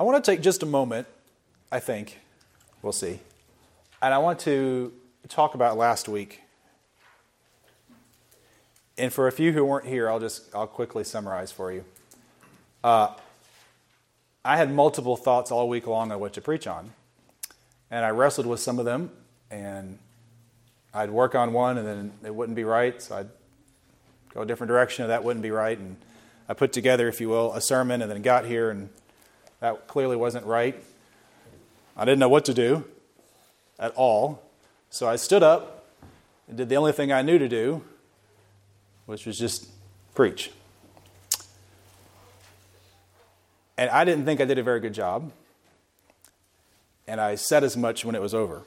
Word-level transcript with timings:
I 0.00 0.02
want 0.02 0.24
to 0.24 0.30
take 0.30 0.40
just 0.40 0.62
a 0.62 0.66
moment, 0.66 1.06
I 1.70 1.78
think, 1.78 2.20
we'll 2.80 2.90
see, 2.90 3.18
and 4.00 4.14
I 4.14 4.16
want 4.16 4.38
to 4.40 4.94
talk 5.28 5.54
about 5.54 5.76
last 5.76 6.08
week. 6.08 6.40
And 8.96 9.12
for 9.12 9.28
a 9.28 9.32
few 9.32 9.52
who 9.52 9.62
weren't 9.62 9.84
here, 9.84 10.08
I'll 10.08 10.18
just 10.18 10.54
I'll 10.54 10.66
quickly 10.66 11.04
summarize 11.04 11.52
for 11.52 11.70
you. 11.70 11.84
Uh, 12.82 13.12
I 14.42 14.56
had 14.56 14.72
multiple 14.72 15.18
thoughts 15.18 15.50
all 15.50 15.68
week 15.68 15.86
long 15.86 16.10
on 16.10 16.18
what 16.18 16.32
to 16.32 16.40
preach 16.40 16.66
on, 16.66 16.92
and 17.90 18.02
I 18.02 18.08
wrestled 18.08 18.46
with 18.46 18.60
some 18.60 18.78
of 18.78 18.86
them, 18.86 19.10
and 19.50 19.98
I'd 20.94 21.10
work 21.10 21.34
on 21.34 21.52
one, 21.52 21.76
and 21.76 21.86
then 21.86 22.12
it 22.24 22.34
wouldn't 22.34 22.56
be 22.56 22.64
right, 22.64 23.02
so 23.02 23.16
I'd 23.18 23.28
go 24.32 24.40
a 24.40 24.46
different 24.46 24.68
direction, 24.68 25.02
and 25.02 25.10
that 25.10 25.24
wouldn't 25.24 25.42
be 25.42 25.50
right, 25.50 25.76
and 25.76 25.98
I 26.48 26.54
put 26.54 26.72
together, 26.72 27.06
if 27.06 27.20
you 27.20 27.28
will, 27.28 27.52
a 27.52 27.60
sermon, 27.60 28.00
and 28.00 28.10
then 28.10 28.22
got 28.22 28.46
here, 28.46 28.70
and 28.70 28.88
that 29.60 29.86
clearly 29.86 30.16
wasn't 30.16 30.46
right. 30.46 30.82
I 31.96 32.04
didn't 32.04 32.18
know 32.18 32.28
what 32.28 32.44
to 32.46 32.54
do 32.54 32.84
at 33.78 33.92
all. 33.94 34.42
So 34.90 35.08
I 35.08 35.16
stood 35.16 35.42
up 35.42 35.86
and 36.48 36.56
did 36.56 36.68
the 36.68 36.76
only 36.76 36.92
thing 36.92 37.12
I 37.12 37.22
knew 37.22 37.38
to 37.38 37.48
do, 37.48 37.82
which 39.06 39.26
was 39.26 39.38
just 39.38 39.68
preach. 40.14 40.50
And 43.76 43.88
I 43.90 44.04
didn't 44.04 44.24
think 44.24 44.40
I 44.40 44.44
did 44.44 44.58
a 44.58 44.62
very 44.62 44.80
good 44.80 44.92
job. 44.94 45.30
And 47.06 47.20
I 47.20 47.34
said 47.34 47.64
as 47.64 47.76
much 47.76 48.04
when 48.04 48.14
it 48.14 48.20
was 48.20 48.34
over. 48.34 48.62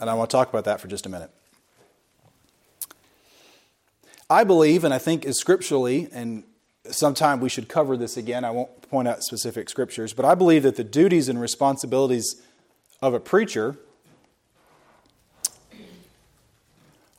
And 0.00 0.10
I 0.10 0.14
want 0.14 0.30
to 0.30 0.36
talk 0.36 0.48
about 0.48 0.64
that 0.64 0.80
for 0.80 0.88
just 0.88 1.06
a 1.06 1.08
minute. 1.08 1.30
I 4.28 4.44
believe, 4.44 4.82
and 4.82 4.92
I 4.92 4.98
think 4.98 5.24
is 5.24 5.38
scripturally, 5.38 6.08
and 6.12 6.42
sometime 6.90 7.40
we 7.40 7.48
should 7.48 7.68
cover 7.68 7.96
this 7.96 8.16
again. 8.16 8.44
I 8.44 8.50
won't 8.50 8.82
point 8.90 9.08
out 9.08 9.22
specific 9.22 9.68
scriptures, 9.68 10.12
but 10.12 10.24
I 10.24 10.34
believe 10.34 10.62
that 10.62 10.76
the 10.76 10.84
duties 10.84 11.28
and 11.28 11.40
responsibilities 11.40 12.42
of 13.02 13.14
a 13.14 13.20
preacher 13.20 13.76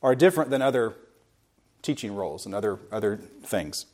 are 0.02 0.16
different 0.16 0.50
than 0.50 0.62
other 0.62 0.96
teaching 1.82 2.16
roles 2.16 2.46
and 2.46 2.54
other, 2.54 2.80
other 2.92 3.18
things. 3.44 3.86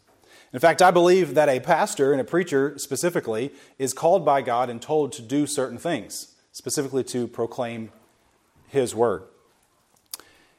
In 0.52 0.60
fact, 0.60 0.82
I 0.82 0.92
believe 0.92 1.34
that 1.34 1.50
a 1.50 1.60
pastor 1.60 2.12
and 2.12 2.22
a 2.22 2.24
preacher 2.24 2.76
specifically 2.78 3.52
is 3.80 3.94
called 3.94 4.24
by 4.24 4.42
God 4.42 4.70
and 4.70 4.82
told 4.82 5.12
to 5.14 5.22
do 5.22 5.48
certain 5.48 5.78
things, 5.78 6.36
specifically 6.52 7.04
to 7.06 7.28
proclaim 7.28 7.92
His 8.68 8.94
word. 8.94 9.24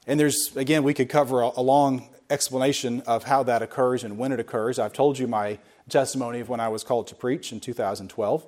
And 0.07 0.19
there's, 0.19 0.51
again, 0.57 0.83
we 0.83 0.95
could 0.95 1.09
cover 1.09 1.41
a, 1.41 1.61
long 1.61 2.09
explanation 2.31 3.03
of 3.03 3.25
how 3.25 3.43
that 3.43 3.63
occurs 3.63 4.05
and 4.05 4.19
when 4.19 4.33
it 4.33 4.41
occurs. 4.41 4.79
I've 4.79 4.93
told 4.93 5.19
you 5.19 5.27
my 5.27 5.59
testimony 5.89 6.41
of 6.41 6.49
when 6.49 6.61
I 6.61 6.69
was 6.69 6.85
called 6.85 7.07
to 7.09 7.15
preach 7.15 7.53
in 7.53 7.61
2012. 7.61 8.47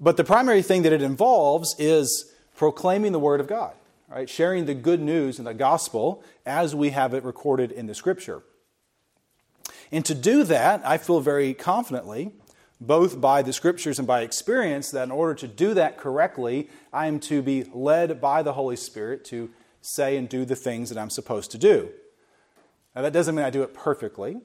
But 0.00 0.16
the 0.16 0.24
primary 0.24 0.62
thing 0.62 0.82
that 0.82 0.92
it 0.92 1.02
involves 1.02 1.74
is 1.78 2.32
proclaiming 2.56 3.12
the 3.12 3.18
Word 3.18 3.40
of 3.40 3.46
God, 3.46 3.74
right? 4.08 4.28
Sharing 4.28 4.66
the 4.66 4.74
good 4.74 5.00
news 5.00 5.38
and 5.38 5.46
the 5.46 5.54
gospel 5.54 6.22
as 6.46 6.74
we 6.74 6.90
have 6.90 7.14
it 7.14 7.24
recorded 7.24 7.72
in 7.72 7.86
the 7.86 7.94
Scripture. 7.94 8.42
And 9.90 10.04
to 10.04 10.14
do 10.14 10.44
that, 10.44 10.82
I 10.84 10.98
feel 10.98 11.20
very 11.20 11.54
confidently, 11.54 12.32
both 12.80 13.20
by 13.20 13.42
the 13.42 13.52
Scriptures 13.52 13.98
and 13.98 14.06
by 14.06 14.22
experience, 14.22 14.90
that 14.90 15.04
in 15.04 15.10
order 15.10 15.34
to 15.34 15.48
do 15.48 15.74
that 15.74 15.96
correctly, 15.96 16.68
I 16.92 17.06
am 17.06 17.18
to 17.20 17.42
be 17.42 17.64
led 17.72 18.20
by 18.20 18.42
the 18.42 18.52
Holy 18.52 18.76
Spirit 18.76 19.24
to 19.26 19.50
say 19.80 20.16
and 20.16 20.28
do 20.28 20.44
the 20.44 20.56
things 20.56 20.88
that 20.88 20.98
I'm 20.98 21.10
supposed 21.10 21.50
to 21.52 21.58
do. 21.58 21.90
Now, 22.94 23.02
that 23.02 23.12
doesn't 23.12 23.34
mean 23.34 23.44
I 23.44 23.50
do 23.50 23.62
it 23.62 23.74
perfectly. 23.74 24.40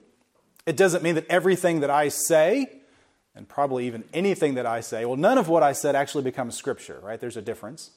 It 0.66 0.78
doesn't 0.78 1.04
mean 1.04 1.16
that 1.16 1.28
everything 1.28 1.80
that 1.82 1.90
I 1.90 2.10
say, 2.10 2.68
and 3.36 3.48
probably 3.48 3.88
even 3.88 4.04
anything 4.14 4.54
that 4.56 4.66
I 4.66 4.82
say, 4.82 5.06
well, 5.06 5.18
none 5.18 5.38
of 5.38 5.50
what 5.50 5.64
I 5.64 5.74
said 5.74 5.96
actually 5.96 6.24
becomes 6.24 6.56
scripture, 6.56 7.00
right? 7.02 7.20
There's 7.20 7.38
a 7.38 7.42
difference. 7.42 7.92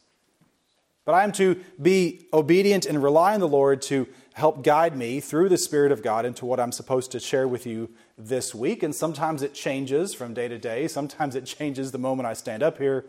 But 1.04 1.14
I 1.14 1.22
am 1.22 1.30
to 1.32 1.60
be 1.80 2.26
obedient 2.32 2.84
and 2.84 3.00
rely 3.00 3.34
on 3.34 3.40
the 3.40 3.46
Lord 3.46 3.80
to 3.82 4.08
help 4.34 4.64
guide 4.64 4.96
me 4.96 5.20
through 5.20 5.48
the 5.48 5.56
Spirit 5.56 5.92
of 5.92 6.02
God 6.02 6.26
into 6.26 6.44
what 6.44 6.58
I'm 6.58 6.72
supposed 6.72 7.12
to 7.12 7.20
share 7.20 7.46
with 7.46 7.64
you 7.64 7.90
this 8.18 8.52
week. 8.54 8.82
And 8.82 8.92
sometimes 8.92 9.42
it 9.42 9.54
changes 9.54 10.14
from 10.14 10.34
day 10.34 10.48
to 10.48 10.58
day, 10.58 10.88
sometimes 10.88 11.36
it 11.36 11.46
changes 11.46 11.92
the 11.92 11.98
moment 11.98 12.26
I 12.26 12.32
stand 12.32 12.64
up 12.64 12.78
here, 12.78 13.04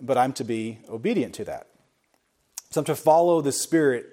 but 0.00 0.16
I'm 0.16 0.32
to 0.34 0.44
be 0.44 0.78
obedient 0.88 1.34
to 1.34 1.44
that. 1.46 1.66
So 2.70 2.80
I'm 2.80 2.84
to 2.84 2.94
follow 2.94 3.40
the 3.40 3.50
Spirit 3.50 4.06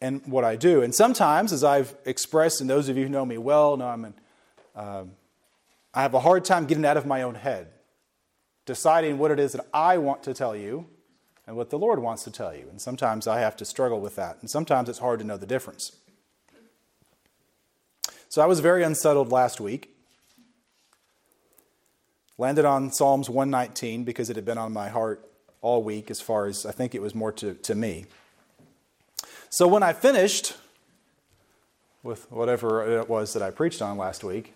and 0.00 0.22
what 0.26 0.42
I 0.42 0.56
do. 0.56 0.82
And 0.82 0.94
sometimes, 0.94 1.52
as 1.52 1.62
I've 1.62 1.94
expressed, 2.06 2.62
and 2.62 2.70
those 2.70 2.88
of 2.88 2.96
you 2.96 3.04
who 3.04 3.10
know 3.10 3.26
me 3.26 3.36
well 3.36 3.76
know 3.76 3.88
I'm 3.88 4.04
an, 4.06 4.14
um, 4.74 5.10
I 5.92 6.02
have 6.02 6.14
a 6.14 6.20
hard 6.20 6.46
time 6.46 6.66
getting 6.66 6.86
out 6.86 6.96
of 6.96 7.04
my 7.04 7.22
own 7.22 7.34
head, 7.34 7.68
deciding 8.64 9.18
what 9.18 9.30
it 9.30 9.38
is 9.38 9.52
that 9.52 9.66
I 9.74 9.98
want 9.98 10.22
to 10.22 10.32
tell 10.32 10.56
you 10.56 10.86
and 11.46 11.56
what 11.56 11.68
the 11.68 11.78
Lord 11.78 11.98
wants 11.98 12.24
to 12.24 12.30
tell 12.30 12.54
you. 12.54 12.68
And 12.70 12.80
sometimes 12.80 13.26
I 13.26 13.40
have 13.40 13.56
to 13.56 13.66
struggle 13.66 14.00
with 14.00 14.16
that. 14.16 14.38
And 14.40 14.48
sometimes 14.48 14.88
it's 14.88 15.00
hard 15.00 15.18
to 15.20 15.26
know 15.26 15.36
the 15.36 15.46
difference. 15.46 15.92
So 18.30 18.40
I 18.40 18.46
was 18.46 18.60
very 18.60 18.82
unsettled 18.82 19.30
last 19.30 19.60
week. 19.60 19.94
Landed 22.38 22.64
on 22.64 22.92
Psalms 22.92 23.28
119 23.28 24.04
because 24.04 24.30
it 24.30 24.36
had 24.36 24.44
been 24.44 24.58
on 24.58 24.72
my 24.72 24.88
heart 24.88 25.27
all 25.60 25.82
week, 25.82 26.10
as 26.10 26.20
far 26.20 26.46
as 26.46 26.64
I 26.64 26.72
think 26.72 26.94
it 26.94 27.02
was 27.02 27.14
more 27.14 27.32
to, 27.32 27.54
to 27.54 27.74
me. 27.74 28.06
So 29.50 29.66
when 29.66 29.82
I 29.82 29.92
finished 29.92 30.56
with 32.02 32.30
whatever 32.30 33.00
it 33.00 33.08
was 33.08 33.32
that 33.32 33.42
I 33.42 33.50
preached 33.50 33.82
on 33.82 33.98
last 33.98 34.22
week, 34.22 34.54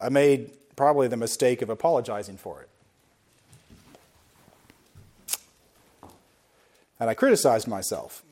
I 0.00 0.08
made 0.08 0.50
probably 0.76 1.08
the 1.08 1.16
mistake 1.16 1.62
of 1.62 1.70
apologizing 1.70 2.36
for 2.36 2.62
it. 2.62 2.68
And 6.98 7.10
I 7.10 7.14
criticized 7.14 7.68
myself. 7.68 8.22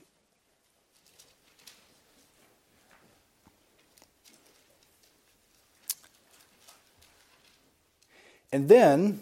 And 8.53 8.69
then 8.69 9.21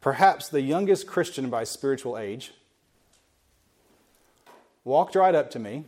perhaps 0.00 0.48
the 0.48 0.60
youngest 0.60 1.06
Christian 1.06 1.50
by 1.50 1.64
spiritual 1.64 2.16
age, 2.16 2.52
walked 4.84 5.14
right 5.14 5.34
up 5.34 5.50
to 5.50 5.58
me 5.58 5.84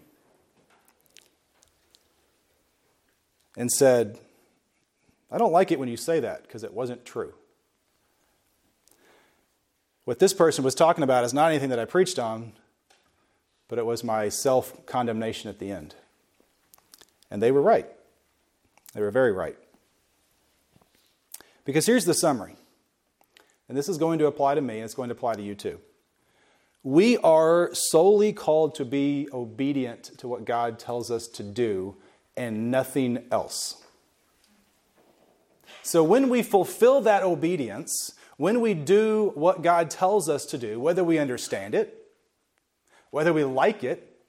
and 3.56 3.70
said, 3.70 4.18
I 5.30 5.38
don't 5.38 5.52
like 5.52 5.70
it 5.70 5.78
when 5.78 5.88
you 5.88 5.96
say 5.96 6.20
that 6.20 6.42
because 6.42 6.64
it 6.64 6.74
wasn't 6.74 7.04
true. 7.04 7.34
What 10.04 10.18
this 10.18 10.34
person 10.34 10.64
was 10.64 10.74
talking 10.74 11.04
about 11.04 11.24
is 11.24 11.32
not 11.32 11.50
anything 11.50 11.70
that 11.70 11.78
I 11.78 11.84
preached 11.84 12.18
on, 12.18 12.52
but 13.68 13.78
it 13.78 13.86
was 13.86 14.02
my 14.02 14.28
self 14.28 14.84
condemnation 14.86 15.48
at 15.48 15.58
the 15.58 15.70
end. 15.70 15.94
And 17.30 17.40
they 17.40 17.52
were 17.52 17.62
right. 17.62 17.86
They 18.92 19.00
were 19.00 19.12
very 19.12 19.32
right. 19.32 19.56
Because 21.64 21.86
here's 21.86 22.04
the 22.04 22.14
summary 22.14 22.56
and 23.70 23.78
this 23.78 23.88
is 23.88 23.98
going 23.98 24.18
to 24.18 24.26
apply 24.26 24.56
to 24.56 24.60
me, 24.60 24.78
and 24.78 24.84
it's 24.84 24.94
going 24.94 25.10
to 25.10 25.14
apply 25.14 25.34
to 25.34 25.42
you 25.42 25.54
too. 25.54 25.78
We 26.82 27.18
are 27.18 27.70
solely 27.72 28.32
called 28.32 28.74
to 28.74 28.84
be 28.84 29.28
obedient 29.32 30.18
to 30.18 30.26
what 30.26 30.44
God 30.44 30.80
tells 30.80 31.08
us 31.08 31.28
to 31.28 31.44
do 31.44 31.94
and 32.36 32.72
nothing 32.72 33.22
else. 33.30 33.80
So 35.82 36.02
when 36.02 36.28
we 36.28 36.42
fulfill 36.42 37.00
that 37.02 37.22
obedience, 37.22 38.14
when 38.38 38.60
we 38.60 38.74
do 38.74 39.30
what 39.36 39.62
God 39.62 39.88
tells 39.88 40.28
us 40.28 40.46
to 40.46 40.58
do, 40.58 40.80
whether 40.80 41.04
we 41.04 41.20
understand 41.20 41.76
it, 41.76 42.10
whether 43.12 43.32
we 43.32 43.44
like 43.44 43.84
it, 43.84 44.20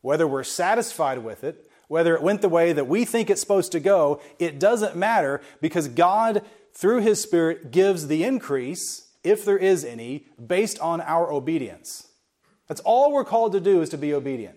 whether 0.00 0.26
we're 0.26 0.44
satisfied 0.44 1.18
with 1.18 1.44
it, 1.44 1.70
whether 1.88 2.14
it 2.14 2.22
went 2.22 2.40
the 2.40 2.48
way 2.48 2.72
that 2.72 2.86
we 2.86 3.04
think 3.04 3.28
it's 3.28 3.42
supposed 3.42 3.72
to 3.72 3.80
go, 3.80 4.22
it 4.38 4.58
doesn't 4.58 4.96
matter 4.96 5.42
because 5.60 5.88
God 5.88 6.42
through 6.78 7.00
His 7.00 7.20
Spirit, 7.20 7.72
gives 7.72 8.06
the 8.06 8.22
increase, 8.22 9.08
if 9.24 9.44
there 9.44 9.58
is 9.58 9.84
any, 9.84 10.26
based 10.44 10.78
on 10.78 11.00
our 11.00 11.28
obedience. 11.32 12.06
That's 12.68 12.80
all 12.82 13.12
we're 13.12 13.24
called 13.24 13.50
to 13.52 13.60
do 13.60 13.82
is 13.82 13.88
to 13.88 13.98
be 13.98 14.14
obedient. 14.14 14.56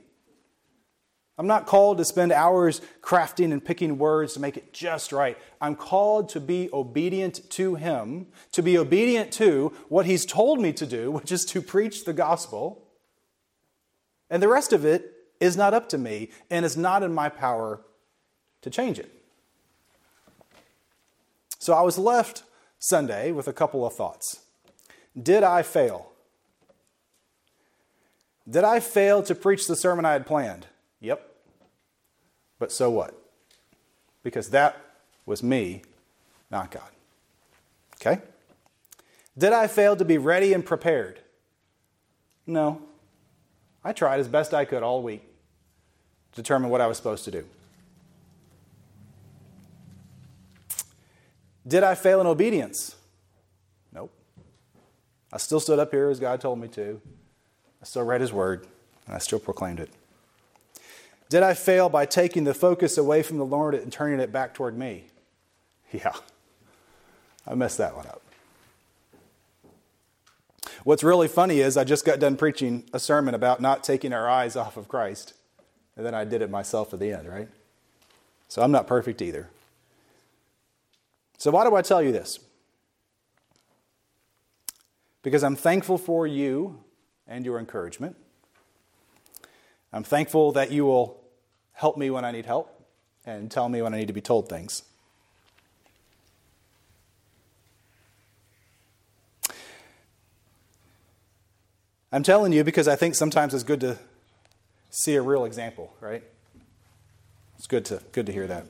I'm 1.39 1.47
not 1.47 1.65
called 1.65 1.97
to 1.97 2.05
spend 2.05 2.31
hours 2.31 2.79
crafting 3.01 3.51
and 3.51 3.65
picking 3.65 3.97
words 3.97 4.35
to 4.35 4.39
make 4.39 4.55
it 4.55 4.71
just 4.71 5.11
right. 5.11 5.35
I'm 5.59 5.75
called 5.75 6.29
to 6.29 6.39
be 6.39 6.69
obedient 6.71 7.49
to 7.51 7.73
Him, 7.73 8.27
to 8.51 8.61
be 8.61 8.77
obedient 8.77 9.31
to 9.33 9.73
what 9.89 10.05
He's 10.05 10.23
told 10.23 10.61
me 10.61 10.73
to 10.73 10.85
do, 10.85 11.09
which 11.09 11.31
is 11.31 11.43
to 11.45 11.59
preach 11.59 12.05
the 12.05 12.13
gospel. 12.13 12.87
And 14.29 14.43
the 14.43 14.47
rest 14.47 14.73
of 14.73 14.85
it 14.85 15.11
is 15.39 15.57
not 15.57 15.73
up 15.73 15.89
to 15.89 15.97
me 15.97 16.29
and 16.51 16.63
is 16.63 16.77
not 16.77 17.01
in 17.01 17.15
my 17.15 17.29
power 17.29 17.81
to 18.61 18.69
change 18.69 18.99
it. 18.99 19.11
So 21.61 21.73
I 21.73 21.81
was 21.81 21.97
left 21.97 22.43
Sunday 22.79 23.31
with 23.31 23.47
a 23.47 23.53
couple 23.53 23.85
of 23.85 23.93
thoughts. 23.93 24.41
Did 25.21 25.43
I 25.43 25.61
fail? 25.61 26.11
Did 28.49 28.63
I 28.63 28.79
fail 28.79 29.21
to 29.23 29.35
preach 29.35 29.67
the 29.67 29.75
sermon 29.75 30.03
I 30.03 30.13
had 30.13 30.25
planned? 30.25 30.65
Yep. 30.99 31.21
But 32.57 32.71
so 32.71 32.89
what? 32.89 33.21
because 34.23 34.49
that 34.49 34.77
was 35.25 35.41
me, 35.41 35.81
not 36.49 36.71
God. 36.71 36.89
Okay? 37.95 38.21
Did 39.37 39.53
I 39.53 39.67
fail 39.67 39.95
to 39.95 40.05
be 40.05 40.17
ready 40.17 40.53
and 40.53 40.65
prepared? 40.65 41.19
No. 42.45 42.81
I 43.83 43.93
tried 43.93 44.19
as 44.19 44.27
best 44.27 44.53
I 44.53 44.65
could 44.65 44.83
all 44.83 45.01
week 45.01 45.23
to 46.33 46.41
determine 46.41 46.69
what 46.69 46.81
I 46.81 46.87
was 46.87 46.97
supposed 46.97 47.25
to 47.25 47.31
do. 47.31 47.45
Did 51.67 51.83
I 51.83 51.95
fail 51.95 52.21
in 52.21 52.27
obedience? 52.27 52.95
Nope. 53.93 54.11
I 55.31 55.37
still 55.37 55.59
stood 55.59 55.79
up 55.79 55.91
here 55.91 56.09
as 56.09 56.19
God 56.19 56.41
told 56.41 56.59
me 56.59 56.67
to. 56.69 57.01
I 57.81 57.85
still 57.85 58.03
read 58.03 58.21
His 58.21 58.33
word, 58.33 58.67
and 59.05 59.15
I 59.15 59.19
still 59.19 59.39
proclaimed 59.39 59.79
it. 59.79 59.89
Did 61.29 61.43
I 61.43 61.53
fail 61.53 61.87
by 61.87 62.05
taking 62.05 62.43
the 62.43 62.53
focus 62.53 62.97
away 62.97 63.23
from 63.23 63.37
the 63.37 63.45
Lord 63.45 63.73
and 63.73 63.91
turning 63.91 64.19
it 64.19 64.31
back 64.31 64.53
toward 64.53 64.77
me? 64.77 65.05
Yeah, 65.91 66.13
I 67.47 67.55
messed 67.55 67.77
that 67.77 67.95
one 67.95 68.07
up. 68.07 68.21
What's 70.83 71.03
really 71.03 71.27
funny 71.27 71.59
is 71.59 71.77
I 71.77 71.83
just 71.83 72.05
got 72.05 72.19
done 72.19 72.37
preaching 72.37 72.85
a 72.91 72.99
sermon 72.99 73.35
about 73.35 73.61
not 73.61 73.83
taking 73.83 74.13
our 74.13 74.27
eyes 74.27 74.55
off 74.55 74.77
of 74.77 74.87
Christ, 74.87 75.33
and 75.95 76.05
then 76.05 76.15
I 76.15 76.25
did 76.25 76.41
it 76.41 76.49
myself 76.49 76.93
at 76.93 76.99
the 76.99 77.13
end, 77.13 77.29
right? 77.29 77.49
So 78.47 78.61
I'm 78.61 78.71
not 78.71 78.87
perfect 78.87 79.21
either. 79.21 79.49
So, 81.41 81.49
why 81.49 81.67
do 81.67 81.73
I 81.75 81.81
tell 81.81 82.03
you 82.03 82.11
this? 82.11 82.37
Because 85.23 85.43
I'm 85.43 85.55
thankful 85.55 85.97
for 85.97 86.27
you 86.27 86.83
and 87.25 87.43
your 87.45 87.57
encouragement. 87.57 88.15
I'm 89.91 90.03
thankful 90.03 90.51
that 90.51 90.69
you 90.69 90.85
will 90.85 91.19
help 91.71 91.97
me 91.97 92.11
when 92.11 92.23
I 92.23 92.31
need 92.31 92.45
help 92.45 92.85
and 93.25 93.49
tell 93.49 93.69
me 93.69 93.81
when 93.81 93.91
I 93.91 93.97
need 93.97 94.05
to 94.05 94.13
be 94.13 94.21
told 94.21 94.49
things. 94.49 94.83
I'm 102.11 102.21
telling 102.21 102.53
you 102.53 102.63
because 102.63 102.87
I 102.87 102.95
think 102.95 103.15
sometimes 103.15 103.55
it's 103.55 103.63
good 103.63 103.79
to 103.79 103.97
see 104.91 105.15
a 105.15 105.23
real 105.23 105.45
example, 105.45 105.91
right? 106.01 106.21
It's 107.57 107.65
good 107.65 107.85
to, 107.85 108.03
good 108.11 108.27
to 108.27 108.31
hear 108.31 108.45
that. 108.45 108.67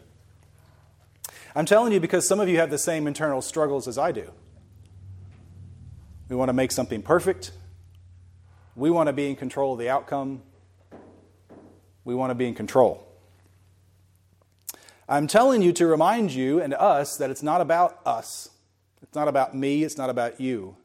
I'm 1.56 1.66
telling 1.66 1.92
you 1.92 2.00
because 2.00 2.28
some 2.28 2.40
of 2.40 2.48
you 2.48 2.58
have 2.58 2.70
the 2.70 2.78
same 2.78 3.08
internal 3.08 3.42
struggles 3.42 3.88
as 3.88 3.98
I 3.98 4.12
do. 4.12 4.32
We 6.30 6.36
want 6.36 6.50
to 6.50 6.54
make 6.54 6.72
something 6.72 7.02
perfect. 7.02 7.52
We 8.76 8.90
want 8.90 9.08
to 9.08 9.14
be 9.14 9.30
in 9.30 9.36
control 9.36 9.74
of 9.74 9.80
the 9.80 9.90
outcome. 9.90 10.44
We 12.06 12.16
want 12.16 12.32
to 12.32 12.36
be 12.36 12.48
in 12.48 12.56
control. 12.56 13.06
I'm 15.10 15.28
telling 15.28 15.62
you 15.62 15.74
to 15.74 15.88
remind 15.88 16.32
you 16.32 16.62
and 16.62 16.74
us 16.74 17.18
that 17.18 17.30
it's 17.30 17.44
not 17.44 17.60
about 17.60 18.00
us. 18.06 18.50
It's 19.02 19.14
not 19.14 19.28
about 19.28 19.54
me. 19.54 19.84
It's 19.84 19.98
not 19.98 20.10
about 20.10 20.40
you. 20.40 20.78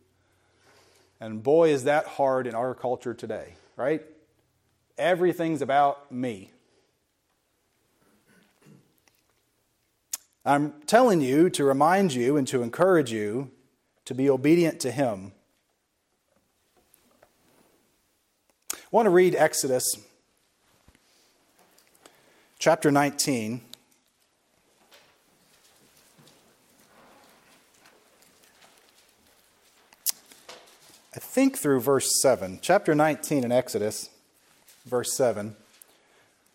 And 1.20 1.44
boy, 1.44 1.70
is 1.70 1.84
that 1.84 2.06
hard 2.06 2.48
in 2.48 2.54
our 2.56 2.74
culture 2.74 3.14
today, 3.14 3.54
right? 3.76 4.02
Everything's 4.98 5.62
about 5.62 6.10
me. 6.10 6.50
I'm 10.46 10.74
telling 10.86 11.20
you 11.22 11.50
to 11.50 11.64
remind 11.64 12.14
you 12.14 12.36
and 12.36 12.46
to 12.46 12.62
encourage 12.62 13.10
you 13.10 13.50
to 14.04 14.14
be 14.14 14.30
obedient 14.30 14.78
to 14.80 14.92
Him. 14.92 15.32
I 18.72 18.76
want 18.92 19.06
to 19.06 19.10
read 19.10 19.34
Exodus 19.34 19.84
chapter 22.60 22.92
19. 22.92 23.60
I 31.12 31.18
think 31.18 31.58
through 31.58 31.80
verse 31.80 32.22
7. 32.22 32.60
Chapter 32.62 32.94
19 32.94 33.42
in 33.42 33.50
Exodus, 33.50 34.10
verse 34.84 35.16
7. 35.16 35.56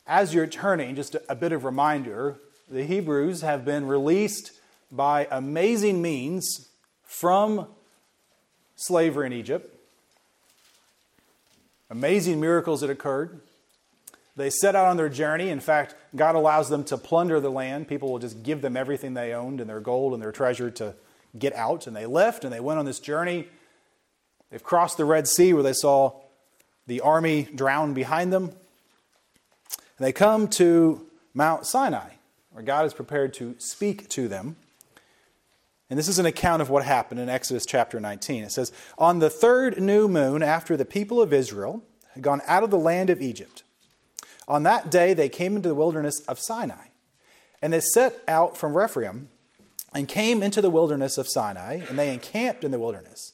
As 0.08 0.34
you're 0.34 0.48
turning, 0.48 0.96
just 0.96 1.18
a 1.28 1.36
bit 1.36 1.52
of 1.52 1.66
reminder 1.66 2.40
the 2.72 2.86
Hebrews 2.86 3.42
have 3.42 3.66
been 3.66 3.86
released 3.86 4.54
by 4.90 5.28
amazing 5.30 6.02
means 6.02 6.70
from 7.04 7.68
slavery 8.78 9.28
in 9.28 9.34
Egypt. 9.34 9.78
Amazing 11.90 12.40
miracles 12.40 12.80
that 12.80 12.90
occurred. 12.90 13.42
They 14.38 14.50
set 14.50 14.74
out 14.74 14.88
on 14.88 14.96
their 14.96 15.10
journey. 15.10 15.50
In 15.50 15.60
fact, 15.60 15.96
God 16.16 16.36
allows 16.36 16.70
them 16.70 16.86
to 16.86 16.98
plunder 16.98 17.42
the 17.42 17.52
land. 17.52 17.90
People 17.90 18.10
will 18.10 18.20
just 18.20 18.42
give 18.42 18.62
them 18.62 18.78
everything 18.78 19.14
they 19.14 19.34
owned 19.34 19.60
and 19.60 19.70
their 19.70 19.82
gold 19.82 20.14
and 20.14 20.24
their 20.24 20.32
treasure 20.32 20.72
to 20.72 20.96
get 21.38 21.54
out. 21.54 21.88
And 21.88 21.96
they 21.96 22.06
left 22.06 22.46
and 22.46 22.54
they 22.54 22.62
went 22.62 22.80
on 22.80 22.86
this 22.86 23.02
journey. 23.02 23.50
They've 24.50 24.64
crossed 24.64 24.96
the 24.96 25.04
Red 25.04 25.28
Sea 25.28 25.52
where 25.52 25.64
they 25.64 25.74
saw 25.74 26.14
the 26.88 27.02
army 27.02 27.50
drown 27.54 27.94
behind 27.94 28.32
them. 28.32 28.46
And 28.46 30.08
they 30.08 30.14
come 30.14 30.48
to 30.52 31.06
Mount 31.34 31.66
Sinai 31.66 32.12
where 32.52 32.64
God 32.64 32.86
is 32.86 32.94
prepared 32.94 33.34
to 33.36 33.56
speak 33.58 34.08
to 34.10 34.28
them. 34.28 34.56
And 35.90 36.00
this 36.00 36.08
is 36.08 36.20
an 36.20 36.26
account 36.26 36.62
of 36.62 36.70
what 36.70 36.86
happened 36.86 37.20
in 37.20 37.30
Exodus 37.30 37.66
chapter 37.66 38.00
19. 38.00 38.44
It 38.44 38.52
says, 38.52 38.72
On 38.98 39.20
the 39.20 39.30
third 39.30 39.82
new 39.82 40.08
moon, 40.08 40.42
after 40.42 40.78
the 40.78 40.86
people 40.86 41.22
of 41.22 41.34
Israel 41.34 41.84
had 42.14 42.24
gone 42.24 42.42
out 42.48 42.64
of 42.64 42.72
the 42.72 42.78
land 42.78 43.10
of 43.10 43.22
Egypt, 43.22 43.64
on 44.48 44.64
that 44.64 44.90
day 44.90 45.14
they 45.14 45.30
came 45.30 45.56
into 45.56 45.70
the 45.70 45.76
wilderness 45.76 46.22
of 46.28 46.40
Sinai. 46.40 46.88
And 47.62 47.74
they 47.74 47.80
set 47.80 48.22
out 48.28 48.58
from 48.58 48.76
Rephidim 48.76 49.30
and 49.94 50.08
came 50.08 50.42
into 50.42 50.62
the 50.62 50.70
wilderness 50.70 51.18
of 51.18 51.28
Sinai, 51.28 51.82
and 51.90 52.00
they 52.00 52.14
encamped 52.14 52.64
in 52.64 52.72
the 52.72 52.80
wilderness. 52.80 53.34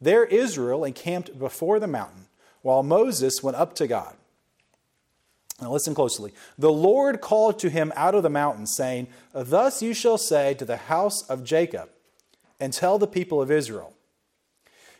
There 0.00 0.24
Israel 0.24 0.84
encamped 0.84 1.38
before 1.38 1.78
the 1.78 1.86
mountain, 1.86 2.26
while 2.62 2.82
Moses 2.82 3.42
went 3.42 3.56
up 3.56 3.74
to 3.76 3.86
God. 3.86 4.16
Now 5.60 5.72
listen 5.72 5.94
closely. 5.94 6.32
The 6.58 6.72
Lord 6.72 7.20
called 7.20 7.58
to 7.60 7.70
him 7.70 7.92
out 7.94 8.14
of 8.14 8.22
the 8.22 8.30
mountain, 8.30 8.66
saying, 8.66 9.08
Thus 9.32 9.82
you 9.82 9.92
shall 9.92 10.18
say 10.18 10.54
to 10.54 10.64
the 10.64 10.76
house 10.76 11.22
of 11.28 11.44
Jacob, 11.44 11.90
and 12.58 12.72
tell 12.72 12.98
the 12.98 13.06
people 13.06 13.40
of 13.40 13.50
Israel, 13.50 13.94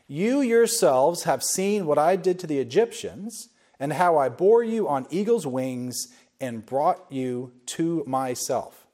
You 0.07 0.41
yourselves 0.41 1.25
have 1.25 1.43
seen 1.43 1.87
what 1.87 1.99
I 1.99 2.17
did 2.17 2.39
to 2.41 2.47
the 2.47 2.59
Egyptians, 2.59 3.49
and 3.79 3.95
how 3.95 4.19
I 4.19 4.29
bore 4.29 4.62
you 4.62 4.87
on 4.87 5.07
eagle's 5.11 5.47
wings 5.47 6.09
and 6.41 6.65
brought 6.65 7.05
you 7.11 7.53
to 7.67 8.05
myself. 8.07 8.87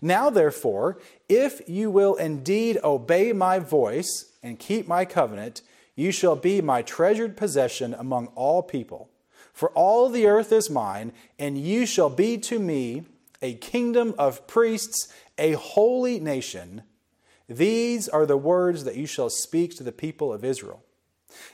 Now, 0.00 0.30
therefore, 0.30 0.98
if 1.28 1.68
you 1.68 1.90
will 1.90 2.14
indeed 2.14 2.78
obey 2.84 3.32
my 3.32 3.58
voice 3.58 4.32
and 4.42 4.58
keep 4.58 4.86
my 4.86 5.04
covenant, 5.04 5.62
you 5.94 6.12
shall 6.12 6.36
be 6.36 6.60
my 6.60 6.82
treasured 6.82 7.36
possession 7.36 7.94
among 7.94 8.28
all 8.28 8.62
people. 8.62 9.09
For 9.60 9.68
all 9.72 10.08
the 10.08 10.24
earth 10.24 10.52
is 10.52 10.70
mine, 10.70 11.12
and 11.38 11.58
you 11.58 11.84
shall 11.84 12.08
be 12.08 12.38
to 12.38 12.58
me 12.58 13.04
a 13.42 13.52
kingdom 13.52 14.14
of 14.16 14.46
priests, 14.46 15.12
a 15.36 15.52
holy 15.52 16.18
nation. 16.18 16.80
These 17.46 18.08
are 18.08 18.24
the 18.24 18.38
words 18.38 18.84
that 18.84 18.96
you 18.96 19.04
shall 19.04 19.28
speak 19.28 19.76
to 19.76 19.82
the 19.82 19.92
people 19.92 20.32
of 20.32 20.46
Israel. 20.46 20.82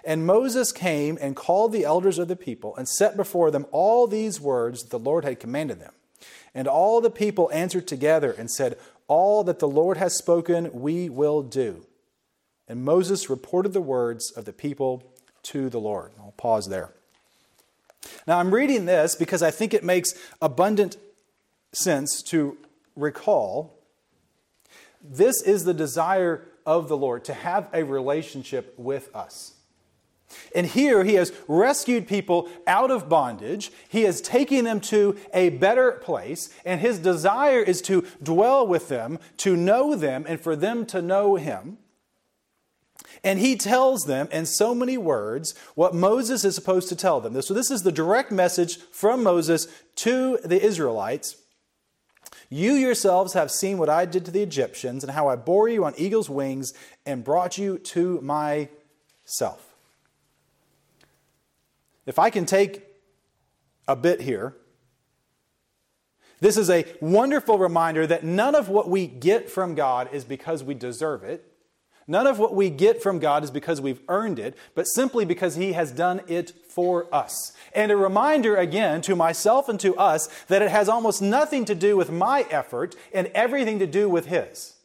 And 0.04 0.25
Moses 0.25 0.70
came 0.70 1.18
and 1.20 1.34
called 1.34 1.72
the 1.72 1.84
elders 1.84 2.20
of 2.20 2.28
the 2.28 2.36
people 2.36 2.76
and 2.76 2.88
set 2.88 3.16
before 3.16 3.50
them 3.50 3.66
all 3.72 4.06
these 4.06 4.40
words 4.40 4.84
that 4.84 4.90
the 4.90 5.00
Lord 5.00 5.25
had 5.25 5.40
commanded 5.40 5.80
them. 5.80 5.94
And 6.54 6.68
all 6.68 7.00
the 7.00 7.10
people 7.10 7.50
answered 7.52 7.88
together 7.88 8.30
and 8.30 8.48
said, 8.48 8.78
All 9.08 9.42
that 9.42 9.58
the 9.58 9.66
Lord 9.66 9.96
has 9.96 10.16
spoken, 10.16 10.70
we 10.72 11.08
will 11.08 11.42
do. 11.42 11.84
And 12.68 12.84
Moses 12.84 13.28
reported 13.28 13.72
the 13.72 13.80
words 13.80 14.30
of 14.30 14.44
the 14.44 14.52
people 14.52 15.12
to 15.42 15.68
the 15.68 15.80
Lord. 15.80 16.12
I'll 16.20 16.34
pause 16.36 16.68
there. 16.68 16.92
Now, 18.26 18.38
I'm 18.38 18.52
reading 18.52 18.86
this 18.86 19.14
because 19.14 19.42
I 19.42 19.50
think 19.50 19.75
it 19.75 19.84
makes 19.84 20.14
abundant 20.40 20.96
sense 21.72 22.22
to 22.25 22.56
recall 22.94 23.78
this 25.02 25.42
is 25.42 25.64
the 25.64 25.75
desire 25.75 26.46
of 26.64 26.88
the 26.88 26.96
Lord 26.96 27.25
to 27.25 27.34
have 27.34 27.68
a 27.72 27.84
relationship 27.84 28.75
with 28.76 29.14
us. 29.14 29.54
And 30.54 30.66
here 30.66 31.04
he 31.04 31.14
has 31.14 31.32
rescued 31.46 32.08
people 32.08 32.48
out 32.66 32.90
of 32.90 33.08
bondage. 33.08 33.70
He 33.88 34.02
has 34.02 34.20
taken 34.20 34.64
them 34.64 34.80
to 34.80 35.16
a 35.32 35.50
better 35.50 35.92
place. 35.92 36.50
And 36.64 36.80
his 36.80 36.98
desire 36.98 37.60
is 37.60 37.80
to 37.82 38.04
dwell 38.22 38.66
with 38.66 38.88
them, 38.88 39.20
to 39.38 39.56
know 39.56 39.94
them, 39.94 40.25
and 40.26 40.40
for 40.40 40.56
them 40.56 40.84
to 40.86 41.00
know 41.00 41.36
him. 41.36 41.78
And 43.24 43.38
he 43.38 43.56
tells 43.56 44.04
them 44.04 44.28
in 44.30 44.46
so 44.46 44.74
many 44.74 44.96
words 44.96 45.54
what 45.74 45.94
Moses 45.94 46.44
is 46.44 46.54
supposed 46.54 46.88
to 46.90 46.96
tell 46.96 47.20
them. 47.20 47.40
So, 47.42 47.54
this 47.54 47.70
is 47.70 47.82
the 47.82 47.92
direct 47.92 48.30
message 48.30 48.78
from 48.92 49.22
Moses 49.22 49.66
to 49.96 50.38
the 50.44 50.62
Israelites. 50.62 51.36
You 52.48 52.74
yourselves 52.74 53.32
have 53.32 53.50
seen 53.50 53.78
what 53.78 53.88
I 53.88 54.04
did 54.04 54.24
to 54.26 54.30
the 54.30 54.42
Egyptians 54.42 55.02
and 55.02 55.12
how 55.12 55.28
I 55.28 55.36
bore 55.36 55.68
you 55.68 55.84
on 55.84 55.94
eagle's 55.96 56.30
wings 56.30 56.72
and 57.04 57.24
brought 57.24 57.58
you 57.58 57.78
to 57.78 58.20
myself. 58.20 59.74
If 62.04 62.18
I 62.18 62.30
can 62.30 62.46
take 62.46 62.84
a 63.88 63.96
bit 63.96 64.20
here, 64.20 64.54
This 66.38 66.58
is 66.58 66.68
a 66.68 66.84
wonderful 67.00 67.58
reminder 67.58 68.06
that 68.06 68.22
none 68.22 68.54
of 68.54 68.68
what 68.68 68.90
we 68.90 69.06
get 69.06 69.48
from 69.48 69.74
God 69.74 70.10
is 70.12 70.24
because 70.24 70.62
we 70.62 70.74
deserve 70.74 71.24
it. 71.24 71.50
None 72.08 72.26
of 72.26 72.38
what 72.38 72.54
we 72.54 72.70
get 72.70 73.02
from 73.02 73.18
God 73.18 73.42
is 73.42 73.50
because 73.50 73.80
we've 73.80 74.02
earned 74.08 74.38
it, 74.38 74.56
but 74.75 74.84
simply 74.84 75.25
because 75.25 75.56
He 75.56 75.72
has 75.72 75.90
done 75.90 76.20
it 76.28 76.52
for 76.68 77.12
us. 77.12 77.52
And 77.75 77.90
a 77.90 77.96
reminder 77.96 78.56
again 78.56 79.00
to 79.02 79.16
myself 79.16 79.68
and 79.68 79.80
to 79.80 79.96
us 79.96 80.28
that 80.46 80.62
it 80.62 80.70
has 80.70 80.88
almost 80.88 81.20
nothing 81.20 81.64
to 81.64 81.75
do 81.75 81.96
with 81.96 82.10
my 82.10 82.46
effort 82.50 82.94
and 83.12 83.26
everything 83.28 83.80
to 83.80 83.86
do 83.86 84.08
with 84.08 84.26
His. 84.26 84.76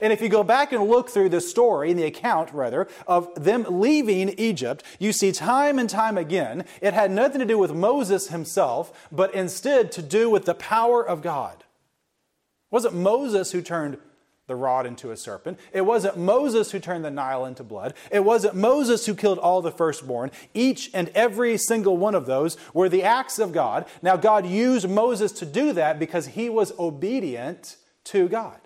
And 0.00 0.12
if 0.12 0.20
you 0.20 0.28
go 0.28 0.42
back 0.42 0.72
and 0.72 0.88
look 0.88 1.10
through 1.10 1.28
the 1.28 1.40
story, 1.40 1.92
the 1.92 2.04
account 2.04 2.52
rather, 2.52 2.88
of 3.06 3.32
them 3.42 3.66
leaving 3.68 4.30
Egypt, 4.38 4.82
you 4.98 5.12
see 5.12 5.30
time 5.30 5.78
and 5.78 5.88
time 5.88 6.18
again, 6.18 6.64
it 6.80 6.94
had 6.94 7.10
nothing 7.10 7.38
to 7.40 7.44
do 7.44 7.58
with 7.58 7.72
Moses 7.72 8.28
himself, 8.28 9.08
but 9.12 9.34
instead 9.34 9.92
to 9.92 10.02
do 10.02 10.30
with 10.30 10.46
the 10.46 10.54
power 10.54 11.06
of 11.06 11.22
God. 11.22 11.58
It 11.58 12.72
wasn't 12.72 12.94
Moses 12.94 13.52
who 13.52 13.62
turned 13.62 13.98
the 14.46 14.56
rod 14.56 14.86
into 14.86 15.10
a 15.10 15.16
serpent. 15.16 15.58
It 15.72 15.82
wasn't 15.82 16.18
Moses 16.18 16.70
who 16.70 16.78
turned 16.78 17.04
the 17.04 17.10
Nile 17.10 17.46
into 17.46 17.62
blood. 17.62 17.94
It 18.10 18.24
wasn't 18.24 18.54
Moses 18.54 19.06
who 19.06 19.14
killed 19.14 19.38
all 19.38 19.62
the 19.62 19.72
firstborn. 19.72 20.30
Each 20.52 20.90
and 20.92 21.08
every 21.14 21.56
single 21.56 21.96
one 21.96 22.14
of 22.14 22.26
those 22.26 22.56
were 22.74 22.88
the 22.88 23.02
acts 23.02 23.38
of 23.38 23.52
God. 23.52 23.86
Now, 24.02 24.16
God 24.16 24.46
used 24.46 24.88
Moses 24.88 25.32
to 25.32 25.46
do 25.46 25.72
that 25.72 25.98
because 25.98 26.28
he 26.28 26.48
was 26.50 26.72
obedient 26.78 27.76
to 28.04 28.28
God. 28.28 28.60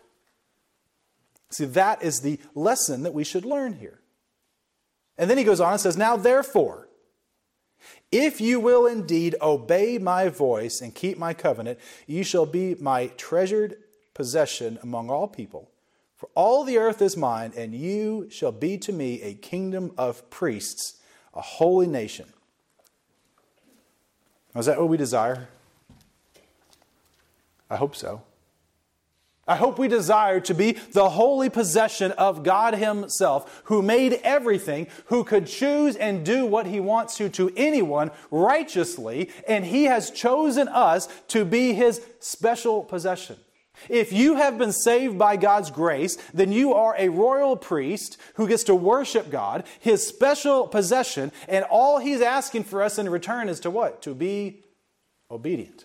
See, 1.50 1.64
that 1.66 2.02
is 2.02 2.20
the 2.20 2.38
lesson 2.54 3.04
that 3.04 3.14
we 3.14 3.25
should 3.25 3.44
learn 3.44 3.75
here. 3.75 4.00
And 5.16 5.30
then 5.30 5.38
he 5.38 5.44
goes 5.44 5.61
on 5.61 5.73
and 5.73 5.80
says, 5.80 5.97
Now 5.97 6.16
therefore, 6.16 6.88
if 8.11 8.40
you 8.40 8.58
will 8.58 8.87
indeed 8.87 9.37
obey 9.40 9.99
my 9.99 10.28
voice 10.28 10.80
and 10.80 10.94
keep 10.94 11.18
my 11.18 11.35
covenant, 11.35 11.78
you 12.06 12.25
shall 12.25 12.47
be 12.47 12.75
my 12.80 13.08
treasured 13.16 13.76
possession 14.18 14.80
among 14.82 15.10
all 15.10 15.28
people. 15.28 15.70
For 16.16 16.28
all 16.34 16.64
the 16.64 16.76
earth 16.76 17.00
is 17.00 17.16
mine, 17.16 17.52
and 17.56 17.72
you 17.72 18.26
shall 18.30 18.50
be 18.50 18.76
to 18.78 18.92
me 18.92 19.22
a 19.22 19.34
kingdom 19.34 19.92
of 19.96 20.28
priests, 20.28 21.00
a 21.34 21.40
holy 21.40 21.87
nation. 21.87 22.26
Is 24.56 24.66
that 24.66 24.76
what 24.76 24.88
we 24.88 24.96
desire? 24.96 25.46
I 27.70 27.76
hope 27.76 27.94
so. 27.94 28.22
I 29.46 29.54
hope 29.54 29.78
we 29.78 29.87
desire 29.87 30.40
to 30.40 30.52
be 30.52 30.72
the 30.72 31.10
holy 31.10 31.48
possession 31.48 32.10
of 32.10 32.42
God 32.42 32.75
Himself, 32.75 33.62
who 33.66 33.82
made 33.82 34.14
everything, 34.25 34.88
who 35.06 35.22
could 35.22 35.46
choose 35.46 35.94
and 35.94 36.26
do 36.26 36.44
what 36.44 36.66
He 36.66 36.80
wants 36.80 37.16
to 37.18 37.28
to 37.28 37.52
anyone 37.56 38.10
righteously, 38.32 39.30
and 39.46 39.64
He 39.64 39.84
has 39.84 40.10
chosen 40.10 40.66
us 40.66 41.06
to 41.28 41.44
be 41.44 41.72
His 41.72 42.04
special 42.18 42.82
possession. 42.82 43.37
If 43.88 44.12
you 44.12 44.37
have 44.37 44.58
been 44.58 44.73
saved 44.73 45.18
by 45.18 45.37
God's 45.37 45.70
grace, 45.70 46.16
then 46.35 46.52
you 46.52 46.75
are 46.75 46.94
a 46.99 47.08
royal 47.08 47.56
priest 47.56 48.18
who 48.35 48.49
gets 48.49 48.64
to 48.64 48.75
worship 48.75 49.30
God, 49.30 49.64
His 49.80 50.06
special 50.06 50.66
possession, 50.66 51.32
and 51.49 51.64
all 51.64 51.99
He's 51.99 52.20
asking 52.20 52.64
for 52.64 52.82
us 52.82 52.99
in 52.99 53.08
return 53.08 53.49
is 53.49 53.61
to 53.61 53.70
what? 53.70 54.02
To 54.02 54.14
be 54.14 54.64
obedient. 55.30 55.85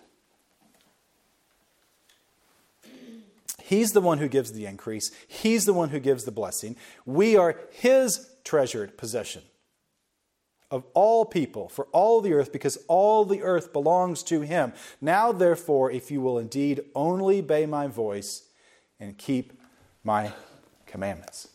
He's 3.62 3.92
the 3.92 4.02
one 4.02 4.18
who 4.18 4.28
gives 4.28 4.52
the 4.52 4.66
increase. 4.66 5.10
He's 5.26 5.64
the 5.64 5.72
one 5.72 5.88
who 5.88 5.98
gives 5.98 6.24
the 6.24 6.30
blessing. 6.30 6.76
We 7.06 7.36
are 7.36 7.58
His 7.70 8.28
treasured 8.44 8.98
possession 8.98 9.42
of 10.74 10.84
all 10.92 11.24
people 11.24 11.68
for 11.68 11.86
all 11.92 12.20
the 12.20 12.32
earth 12.32 12.52
because 12.52 12.76
all 12.88 13.24
the 13.24 13.42
earth 13.42 13.72
belongs 13.72 14.24
to 14.24 14.40
Him. 14.40 14.72
Now, 15.00 15.30
therefore, 15.30 15.92
if 15.92 16.10
you 16.10 16.20
will 16.20 16.36
indeed 16.36 16.80
only 16.96 17.38
obey 17.38 17.64
my 17.64 17.86
voice 17.86 18.48
and 18.98 19.16
keep 19.16 19.52
my 20.02 20.32
commandments. 20.84 21.46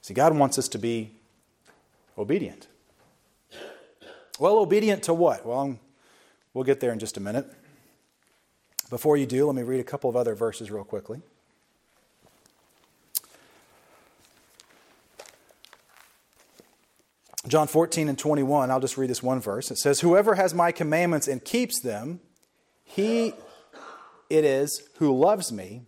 See, 0.00 0.14
God 0.14 0.36
wants 0.36 0.58
us 0.58 0.66
to 0.70 0.78
be 0.78 1.12
obedient. 2.18 2.66
Well, 4.40 4.58
obedient 4.58 5.04
to 5.04 5.14
what? 5.14 5.46
Well, 5.46 5.78
we'll 6.54 6.64
get 6.64 6.80
there 6.80 6.92
in 6.92 6.98
just 6.98 7.16
a 7.16 7.20
minute. 7.20 7.46
Before 8.90 9.16
you 9.16 9.26
do, 9.26 9.46
let 9.46 9.54
me 9.54 9.62
read 9.62 9.78
a 9.78 9.84
couple 9.84 10.10
of 10.10 10.16
other 10.16 10.34
verses 10.34 10.72
real 10.72 10.82
quickly. 10.82 11.22
John 17.48 17.66
14 17.66 18.08
and 18.08 18.18
21, 18.18 18.70
I'll 18.70 18.80
just 18.80 18.96
read 18.96 19.10
this 19.10 19.22
one 19.22 19.40
verse. 19.40 19.70
It 19.70 19.78
says, 19.78 20.00
Whoever 20.00 20.36
has 20.36 20.54
my 20.54 20.70
commandments 20.72 21.26
and 21.26 21.44
keeps 21.44 21.80
them, 21.80 22.20
he 22.84 23.34
it 24.30 24.44
is 24.44 24.88
who 24.98 25.16
loves 25.16 25.52
me, 25.52 25.82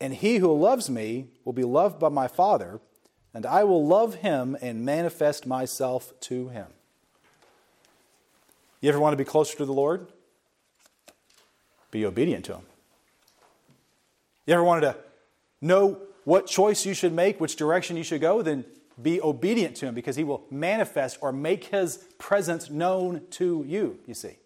and 0.00 0.14
he 0.14 0.38
who 0.38 0.52
loves 0.56 0.88
me 0.88 1.28
will 1.44 1.52
be 1.52 1.64
loved 1.64 1.98
by 1.98 2.08
my 2.08 2.28
Father, 2.28 2.80
and 3.34 3.44
I 3.44 3.64
will 3.64 3.86
love 3.86 4.16
him 4.16 4.56
and 4.62 4.84
manifest 4.84 5.46
myself 5.46 6.12
to 6.20 6.48
him. 6.48 6.66
You 8.80 8.88
ever 8.88 9.00
want 9.00 9.12
to 9.12 9.18
be 9.18 9.24
closer 9.24 9.56
to 9.58 9.66
the 9.66 9.72
Lord? 9.72 10.06
be 11.94 12.04
obedient 12.04 12.44
to 12.46 12.54
Him. 12.54 12.62
You 14.46 14.54
ever 14.54 14.64
wanted 14.64 14.80
to 14.92 14.96
know 15.60 15.98
what 16.24 16.48
choice 16.48 16.84
you 16.84 16.92
should 16.92 17.12
make, 17.12 17.40
which 17.40 17.54
direction 17.54 17.96
you 17.96 18.02
should 18.02 18.20
go? 18.20 18.42
Then 18.42 18.64
be 19.00 19.20
obedient 19.20 19.76
to 19.76 19.86
Him 19.86 19.94
because 19.94 20.16
He 20.16 20.24
will 20.24 20.44
manifest 20.50 21.18
or 21.20 21.32
make 21.32 21.64
His 21.64 21.98
presence 22.18 22.70
known 22.70 23.22
to 23.32 23.64
you, 23.66 23.98
you 24.06 24.14
see. 24.14 24.36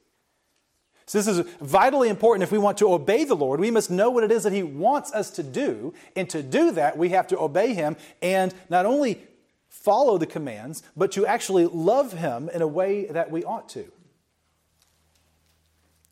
So, 1.07 1.19
this 1.19 1.26
is 1.26 1.40
vitally 1.61 2.11
important 2.11 2.43
if 2.43 2.52
we 2.52 2.59
want 2.59 2.76
to 2.78 2.93
obey 2.93 3.25
the 3.25 3.35
Lord. 3.35 3.61
We 3.61 3.71
must 3.71 3.90
know 3.90 4.11
what 4.11 4.25
it 4.25 4.31
is 4.31 4.43
that 4.43 4.52
He 4.52 4.62
wants 4.62 5.12
us 5.12 5.31
to 5.31 5.43
do. 5.43 5.95
And 6.14 6.28
to 6.31 6.43
do 6.43 6.71
that, 6.73 6.99
we 6.99 7.09
have 7.11 7.26
to 7.28 7.38
obey 7.38 7.73
Him 7.73 7.97
and 8.21 8.55
not 8.69 8.85
only 8.85 9.23
follow 9.69 10.19
the 10.19 10.26
commands, 10.26 10.83
but 10.97 11.12
to 11.12 11.26
actually 11.26 11.67
love 11.67 12.12
Him 12.12 12.50
in 12.52 12.61
a 12.61 12.67
way 12.67 13.07
that 13.07 13.31
we 13.31 13.43
ought 13.43 13.69
to. 13.71 13.90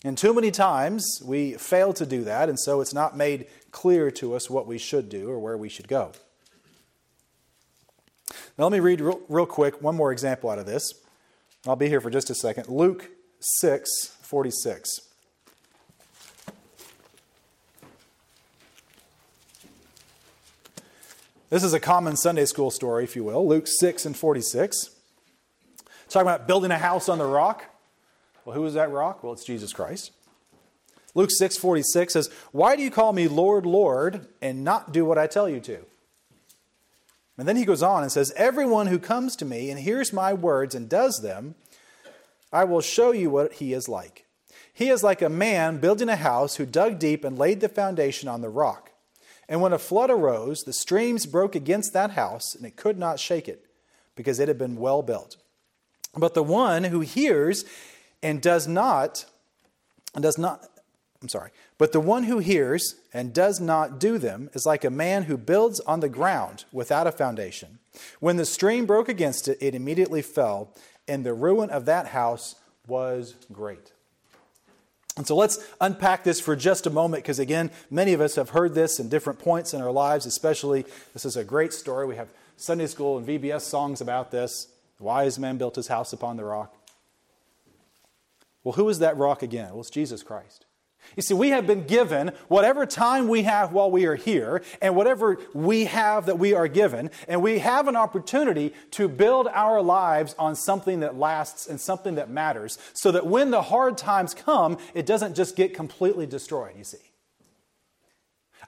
And 0.04 0.16
too 0.16 0.32
many 0.32 0.50
times 0.50 1.20
we 1.24 1.54
fail 1.54 1.92
to 1.94 2.06
do 2.06 2.24
that, 2.24 2.48
and 2.48 2.58
so 2.58 2.80
it's 2.80 2.94
not 2.94 3.16
made 3.16 3.48
clear 3.72 4.10
to 4.12 4.34
us 4.34 4.48
what 4.48 4.66
we 4.66 4.78
should 4.78 5.08
do 5.08 5.28
or 5.28 5.38
where 5.38 5.56
we 5.56 5.68
should 5.68 5.88
go. 5.88 6.12
Now, 8.58 8.64
let 8.64 8.72
me 8.72 8.80
read 8.80 9.00
real, 9.00 9.20
real 9.28 9.46
quick 9.46 9.82
one 9.82 9.96
more 9.96 10.12
example 10.12 10.50
out 10.50 10.58
of 10.58 10.66
this. 10.66 10.92
I'll 11.66 11.76
be 11.76 11.88
here 11.88 12.00
for 12.00 12.10
just 12.10 12.30
a 12.30 12.34
second. 12.34 12.68
Luke 12.68 13.10
6 13.40 14.16
46. 14.22 15.00
This 21.48 21.62
is 21.62 21.72
a 21.72 21.80
common 21.80 22.16
Sunday 22.16 22.44
school 22.44 22.72
story, 22.72 23.04
if 23.04 23.14
you 23.14 23.22
will. 23.22 23.46
Luke 23.46 23.66
6 23.68 24.04
and 24.04 24.16
46. 24.16 24.90
Talking 26.08 26.28
about 26.28 26.46
building 26.48 26.70
a 26.70 26.78
house 26.78 27.08
on 27.08 27.18
the 27.18 27.26
rock. 27.26 27.64
Well, 28.44 28.54
who 28.56 28.64
is 28.64 28.74
that 28.74 28.90
rock? 28.90 29.22
Well, 29.22 29.32
it's 29.32 29.44
Jesus 29.44 29.72
Christ. 29.72 30.12
Luke 31.14 31.30
6:46 31.30 32.12
says, 32.12 32.28
"Why 32.52 32.76
do 32.76 32.82
you 32.82 32.90
call 32.90 33.12
me 33.12 33.26
Lord, 33.26 33.64
Lord, 33.64 34.28
and 34.42 34.62
not 34.62 34.92
do 34.92 35.04
what 35.04 35.18
I 35.18 35.26
tell 35.26 35.48
you 35.48 35.60
to?" 35.60 35.86
And 37.38 37.46
then 37.46 37.56
he 37.56 37.64
goes 37.64 37.82
on 37.82 38.02
and 38.02 38.10
says, 38.10 38.32
"Everyone 38.36 38.86
who 38.86 38.98
comes 38.98 39.36
to 39.36 39.44
me 39.44 39.70
and 39.70 39.78
hears 39.80 40.12
my 40.12 40.32
words 40.32 40.74
and 40.74 40.88
does 40.88 41.20
them, 41.20 41.54
I 42.52 42.64
will 42.64 42.80
show 42.80 43.12
you 43.12 43.28
what 43.30 43.54
he 43.54 43.72
is 43.72 43.88
like. 43.88 44.24
He 44.72 44.88
is 44.88 45.02
like 45.02 45.22
a 45.22 45.28
man 45.28 45.78
building 45.78 46.08
a 46.08 46.16
house 46.16 46.56
who 46.56 46.66
dug 46.66 46.98
deep 46.98 47.24
and 47.24 47.38
laid 47.38 47.60
the 47.60 47.68
foundation 47.68 48.28
on 48.28 48.40
the 48.40 48.48
rock. 48.48 48.92
And 49.48 49.60
when 49.60 49.72
a 49.72 49.78
flood 49.78 50.10
arose, 50.10 50.62
the 50.62 50.72
streams 50.72 51.24
broke 51.24 51.54
against 51.54 51.92
that 51.92 52.12
house, 52.12 52.54
and 52.54 52.66
it 52.66 52.76
could 52.76 52.98
not 52.98 53.20
shake 53.20 53.48
it, 53.48 53.64
because 54.14 54.40
it 54.40 54.48
had 54.48 54.58
been 54.58 54.76
well 54.76 55.02
built. 55.02 55.36
But 56.16 56.34
the 56.34 56.42
one 56.42 56.84
who 56.84 57.00
hears 57.00 57.64
and 58.22 58.42
does 58.42 58.66
not, 58.66 59.24
and 60.14 60.22
does 60.22 60.36
not, 60.38 60.68
I'm 61.26 61.30
sorry, 61.30 61.50
but 61.76 61.90
the 61.90 61.98
one 61.98 62.22
who 62.22 62.38
hears 62.38 62.94
and 63.12 63.34
does 63.34 63.58
not 63.58 63.98
do 63.98 64.16
them 64.16 64.48
is 64.54 64.64
like 64.64 64.84
a 64.84 64.90
man 64.90 65.24
who 65.24 65.36
builds 65.36 65.80
on 65.80 65.98
the 65.98 66.08
ground 66.08 66.66
without 66.70 67.08
a 67.08 67.10
foundation. 67.10 67.80
When 68.20 68.36
the 68.36 68.44
stream 68.44 68.86
broke 68.86 69.08
against 69.08 69.48
it, 69.48 69.58
it 69.60 69.74
immediately 69.74 70.22
fell, 70.22 70.72
and 71.08 71.26
the 71.26 71.34
ruin 71.34 71.68
of 71.70 71.84
that 71.86 72.06
house 72.06 72.54
was 72.86 73.34
great. 73.52 73.90
And 75.16 75.26
so 75.26 75.34
let's 75.34 75.58
unpack 75.80 76.22
this 76.22 76.38
for 76.38 76.54
just 76.54 76.86
a 76.86 76.90
moment 76.90 77.24
because, 77.24 77.40
again, 77.40 77.72
many 77.90 78.12
of 78.12 78.20
us 78.20 78.36
have 78.36 78.50
heard 78.50 78.76
this 78.76 79.00
in 79.00 79.08
different 79.08 79.40
points 79.40 79.74
in 79.74 79.82
our 79.82 79.90
lives, 79.90 80.26
especially. 80.26 80.86
This 81.12 81.24
is 81.24 81.36
a 81.36 81.42
great 81.42 81.72
story. 81.72 82.06
We 82.06 82.14
have 82.14 82.28
Sunday 82.56 82.86
school 82.86 83.18
and 83.18 83.26
VBS 83.26 83.62
songs 83.62 84.00
about 84.00 84.30
this. 84.30 84.68
The 84.98 85.02
wise 85.02 85.40
man 85.40 85.58
built 85.58 85.74
his 85.74 85.88
house 85.88 86.12
upon 86.12 86.36
the 86.36 86.44
rock. 86.44 86.72
Well, 88.62 88.74
who 88.74 88.88
is 88.88 89.00
that 89.00 89.16
rock 89.16 89.42
again? 89.42 89.70
Well, 89.70 89.80
it's 89.80 89.90
Jesus 89.90 90.22
Christ. 90.22 90.65
You 91.14 91.22
see, 91.22 91.34
we 91.34 91.50
have 91.50 91.66
been 91.66 91.84
given 91.84 92.32
whatever 92.48 92.84
time 92.86 93.28
we 93.28 93.42
have 93.42 93.72
while 93.72 93.90
we 93.90 94.06
are 94.06 94.16
here 94.16 94.62
and 94.82 94.96
whatever 94.96 95.38
we 95.54 95.84
have 95.84 96.26
that 96.26 96.38
we 96.38 96.52
are 96.54 96.68
given, 96.68 97.10
and 97.28 97.42
we 97.42 97.58
have 97.60 97.88
an 97.88 97.96
opportunity 97.96 98.74
to 98.92 99.08
build 99.08 99.48
our 99.48 99.80
lives 99.80 100.34
on 100.38 100.56
something 100.56 101.00
that 101.00 101.16
lasts 101.16 101.66
and 101.66 101.80
something 101.80 102.16
that 102.16 102.30
matters 102.30 102.78
so 102.92 103.12
that 103.12 103.26
when 103.26 103.50
the 103.50 103.62
hard 103.62 103.96
times 103.96 104.34
come, 104.34 104.78
it 104.94 105.06
doesn't 105.06 105.34
just 105.34 105.56
get 105.56 105.74
completely 105.74 106.26
destroyed, 106.26 106.74
you 106.76 106.84
see. 106.84 106.98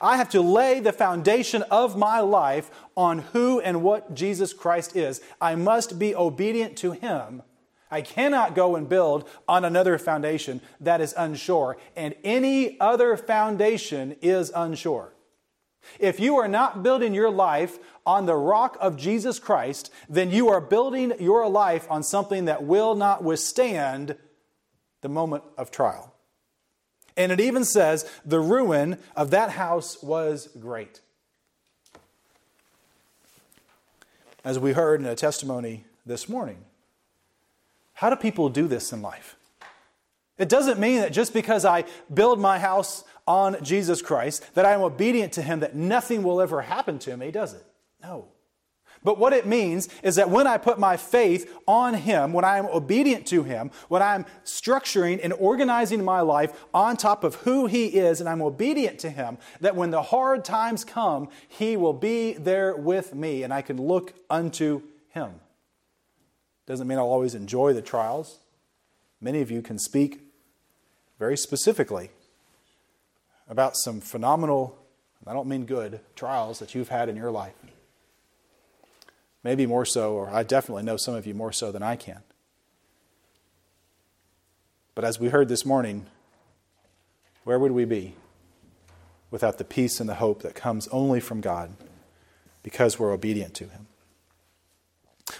I 0.01 0.17
have 0.17 0.29
to 0.31 0.41
lay 0.41 0.81
the 0.81 0.93
foundation 0.93 1.63
of 1.71 1.99
my 1.99 2.21
life 2.21 2.71
on 2.97 3.19
who 3.19 3.61
and 3.61 3.83
what 3.83 4.15
Jesus 4.15 4.53
Christ 4.53 4.95
is. 4.95 5.21
I 5.41 5.57
must 5.57 5.99
be 5.99 6.15
obedient 6.15 6.77
to 6.79 6.93
Him 6.93 7.43
I 7.91 8.03
cannot 8.03 8.55
go 8.55 8.77
and 8.77 8.89
build 8.89 9.29
on 9.47 9.65
another 9.65 9.99
foundation 9.99 10.61
that 10.81 11.01
is 11.01 11.15
unsure, 11.17 11.77
and 11.97 12.15
any 12.23 12.79
other 12.81 13.17
foundation 13.17 14.17
is 14.21 14.53
unsure. 14.55 15.15
If 15.99 16.21
you 16.21 16.37
are 16.37 16.49
not 16.49 16.83
building 16.83 17.15
your 17.15 17.31
life 17.31 17.79
on 18.05 18.27
the 18.27 18.35
rock 18.35 18.77
of 18.81 18.97
Jesus 18.97 19.39
Christ, 19.39 19.91
then 20.09 20.31
you 20.31 20.49
are 20.49 20.61
building 20.61 21.15
your 21.19 21.49
life 21.49 21.87
on 21.91 22.03
something 22.03 22.45
that 22.45 22.65
will 22.65 22.95
not 22.95 23.25
withstand 23.25 24.17
the 25.01 25.09
moment 25.09 25.45
of 25.57 25.71
trial. 25.71 26.15
And 27.17 27.33
it 27.33 27.41
even 27.41 27.65
says 27.65 28.09
the 28.25 28.41
ruin 28.41 28.99
of 29.17 29.31
that 29.31 29.51
house 29.51 30.03
was 30.03 30.49
great. 30.61 31.01
As 34.45 34.59
we 34.59 34.73
heard 34.73 35.01
in 35.01 35.07
a 35.07 35.17
testimony 35.17 35.85
this 36.07 36.29
morning, 36.29 36.65
how 37.99 38.11
do 38.11 38.15
people 38.15 38.49
do 38.49 38.69
this 38.69 38.93
in 38.93 39.03
life? 39.03 39.35
It 40.39 40.49
doesn't 40.49 40.79
mean 40.79 41.01
that 41.01 41.13
just 41.13 41.35
because 41.35 41.65
I 41.65 41.83
build 42.15 42.39
my 42.39 42.61
house 42.61 43.03
on 43.27 43.57
Jesus 43.61 44.03
Christ, 44.03 44.55
that 44.55 44.65
I 44.65 44.73
am 44.73 44.83
obedient 44.83 45.33
to 45.33 45.43
Him, 45.43 45.59
that 45.59 45.75
nothing 45.75 46.23
will 46.23 46.41
ever 46.41 46.63
happen 46.63 47.01
to 47.01 47.17
me, 47.17 47.33
does 47.33 47.55
it? 47.55 47.67
No. 48.01 48.29
But 49.03 49.19
what 49.19 49.33
it 49.33 49.49
means 49.49 49.89
is 50.05 50.15
that 50.15 50.31
when 50.31 50.47
I 50.47 50.59
put 50.59 50.79
my 50.79 50.97
faith 50.97 51.53
on 51.67 51.95
Him, 51.95 52.33
when 52.33 52.45
I 52.45 52.59
am 52.59 52.67
obedient 52.67 53.27
to 53.27 53.43
Him, 53.43 53.73
when 53.89 54.01
I'm 54.01 54.27
structuring 54.45 55.19
and 55.21 55.33
organizing 55.33 56.05
my 56.05 56.21
life 56.21 56.53
on 56.73 56.97
top 56.97 57.25
of 57.25 57.35
who 57.35 57.67
He 57.67 57.87
is, 57.87 58.21
and 58.21 58.29
I'm 58.29 58.43
obedient 58.43 59.01
to 59.01 59.11
Him, 59.11 59.39
that 59.61 59.75
when 59.75 59.91
the 59.91 60.03
hard 60.03 60.45
times 60.45 60.85
come, 60.85 61.31
He 61.49 61.77
will 61.77 61.95
be 61.95 62.35
there 62.35 62.77
with 62.77 63.13
me, 63.13 63.43
and 63.43 63.53
I 63.53 63.61
can 63.63 63.77
look 63.77 64.15
unto 64.31 64.83
Him. 65.09 65.41
Doesn't 66.69 66.87
mean 66.87 66.99
I'll 66.99 67.07
always 67.07 67.35
enjoy 67.35 67.73
the 67.73 67.81
trials. 67.81 68.41
Many 69.23 69.41
of 69.41 69.51
you 69.51 69.63
can 69.63 69.79
speak 69.79 70.21
very 71.19 71.35
specifically 71.35 72.11
about 73.49 73.75
some 73.75 74.03
phenomenal, 74.03 74.79
I 75.27 75.33
don't 75.33 75.49
mean 75.49 75.65
good, 75.65 76.01
trials 76.15 76.59
that 76.59 76.75
you've 76.75 76.91
had 76.91 77.09
in 77.09 77.17
your 77.17 77.31
life. 77.31 77.55
Maybe 79.43 79.65
more 79.65 79.87
so, 79.87 80.13
or 80.13 80.29
I 80.29 80.43
definitely 80.43 80.83
know 80.83 80.99
some 80.99 81.15
of 81.15 81.27
you 81.27 81.33
more 81.33 81.53
so 81.53 81.73
than 81.73 81.83
I 81.83 81.97
can. 81.97 82.21
But 84.95 85.07
as 85.07 85.19
we 85.19 85.31
heard 85.31 85.49
this 85.49 85.65
morning, 85.65 86.05
where 87.45 87.59
would 87.59 87.73
we 87.73 87.87
be 87.87 88.15
without 89.31 89.57
the 89.57 89.65
peace 89.65 90.01
and 90.01 90.09
the 90.09 90.17
hope 90.17 90.43
that 90.43 90.55
comes 90.55 90.87
only 90.89 91.21
from 91.21 91.41
God 91.41 91.73
because 92.63 92.99
we're 92.99 93.13
obedient 93.13 93.55
to 93.55 93.69
Him? 93.69 93.87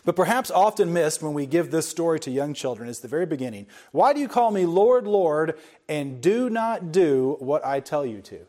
But 0.05 0.17
perhaps 0.17 0.51
often 0.51 0.93
missed 0.93 1.23
when 1.23 1.35
we 1.35 1.47
give 1.47 1.71
this 1.71 1.89
story 1.89 2.21
to 2.21 2.31
young 2.31 2.55
children 2.55 2.89
is 2.89 3.01
the 3.01 3.09
very 3.09 3.27
beginning. 3.27 3.67
Why 3.93 4.13
do 4.13 4.21
you 4.21 4.29
call 4.29 4.51
me 4.51 4.67
Lord, 4.67 5.07
Lord, 5.07 5.59
and 5.89 6.21
do 6.21 6.51
not 6.51 6.93
do 6.93 7.37
what 7.41 7.65
I 7.65 7.81
tell 7.81 8.05
you 8.05 8.21
to? 8.23 8.41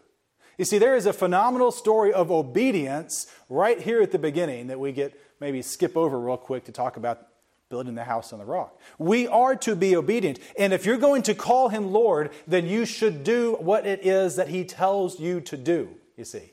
You 0.57 0.65
see, 0.65 0.77
there 0.77 0.95
is 0.95 1.05
a 1.05 1.13
phenomenal 1.13 1.71
story 1.71 2.11
of 2.11 2.31
obedience 2.31 3.27
right 3.47 3.79
here 3.79 4.01
at 4.01 4.11
the 4.11 4.19
beginning 4.19 4.67
that 4.67 4.79
we 4.79 4.91
get 4.91 5.17
maybe 5.39 5.61
skip 5.61 5.95
over 5.95 6.19
real 6.19 6.37
quick 6.37 6.65
to 6.65 6.71
talk 6.71 6.97
about 6.97 7.27
building 7.69 7.95
the 7.95 8.03
house 8.03 8.33
on 8.33 8.39
the 8.39 8.45
rock. 8.45 8.77
We 8.97 9.27
are 9.27 9.55
to 9.57 9.75
be 9.75 9.95
obedient. 9.95 10.39
And 10.57 10.73
if 10.73 10.85
you're 10.85 10.97
going 10.97 11.21
to 11.23 11.35
call 11.35 11.69
him 11.69 11.93
Lord, 11.93 12.31
then 12.47 12.65
you 12.65 12.85
should 12.85 13.23
do 13.23 13.57
what 13.59 13.85
it 13.85 14.05
is 14.05 14.35
that 14.35 14.49
he 14.49 14.65
tells 14.65 15.19
you 15.19 15.39
to 15.41 15.55
do, 15.55 15.89
you 16.17 16.25
see. 16.25 16.51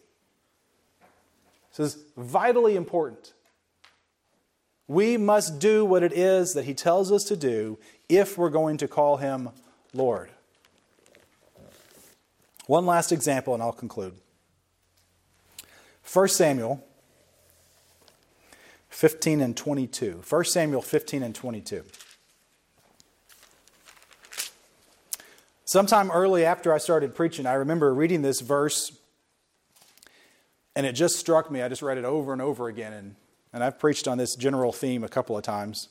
This 1.77 1.94
is 1.94 2.05
vitally 2.16 2.77
important. 2.77 3.33
We 4.88 5.16
must 5.16 5.59
do 5.59 5.85
what 5.85 6.03
it 6.03 6.12
is 6.12 6.53
that 6.55 6.64
he 6.64 6.75
tells 6.75 7.11
us 7.11 7.25
to 7.25 7.37
do 7.37 7.79
if 8.09 8.38
we're 8.38 8.51
going 8.51 8.77
to 8.79 8.88
call 8.88 9.16
him 9.16 9.51
Lord. 9.92 10.31
One 12.66 12.87
last 12.87 13.12
example, 13.12 13.55
and 13.55 13.62
I'll 13.62 13.72
conclude. 13.72 14.14
1 16.12 16.29
Samuel 16.29 16.85
15 18.88 19.40
and 19.40 19.57
22. 19.57 20.22
1 20.29 20.44
Samuel 20.44 20.83
15 20.83 21.22
and 21.22 21.35
22. 21.35 21.83
Sometime 25.64 26.12
early 26.12 26.44
after 26.44 26.72
I 26.72 26.79
started 26.79 27.14
preaching, 27.14 27.44
I 27.44 27.55
remember 27.55 27.92
reading 27.92 28.22
this 28.22 28.40
verse, 28.40 28.96
and 30.77 30.87
it 30.87 30.92
just 30.92 31.16
struck 31.16 31.51
me. 31.51 31.61
I 31.61 31.68
just 31.68 31.83
read 31.83 31.99
it 31.99 32.05
over 32.05 32.33
and 32.33 32.40
over 32.40 32.68
again, 32.68 32.92
and 32.92 33.16
and 33.57 33.64
I've 33.64 33.79
preached 33.79 34.07
on 34.07 34.19
this 34.19 34.37
general 34.37 34.71
theme 34.71 35.03
a 35.03 35.09
couple 35.09 35.35
of 35.35 35.42
times. 35.42 35.88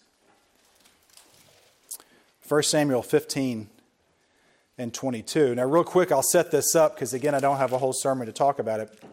1 2.48 2.62
Samuel 2.62 3.02
15 3.02 3.70
and 4.78 4.94
22. 4.94 5.56
Now, 5.56 5.64
real 5.66 5.84
quick, 5.84 6.12
I'll 6.12 6.22
set 6.22 6.52
this 6.52 6.76
up 6.76 6.94
because, 6.94 7.16
again, 7.16 7.34
I 7.34 7.40
don't 7.40 7.58
have 7.58 7.74
a 7.74 7.80
whole 7.80 7.92
sermon 7.92 8.28
to 8.28 8.32
talk 8.32 8.60
about 8.60 8.82
it. 8.82 9.04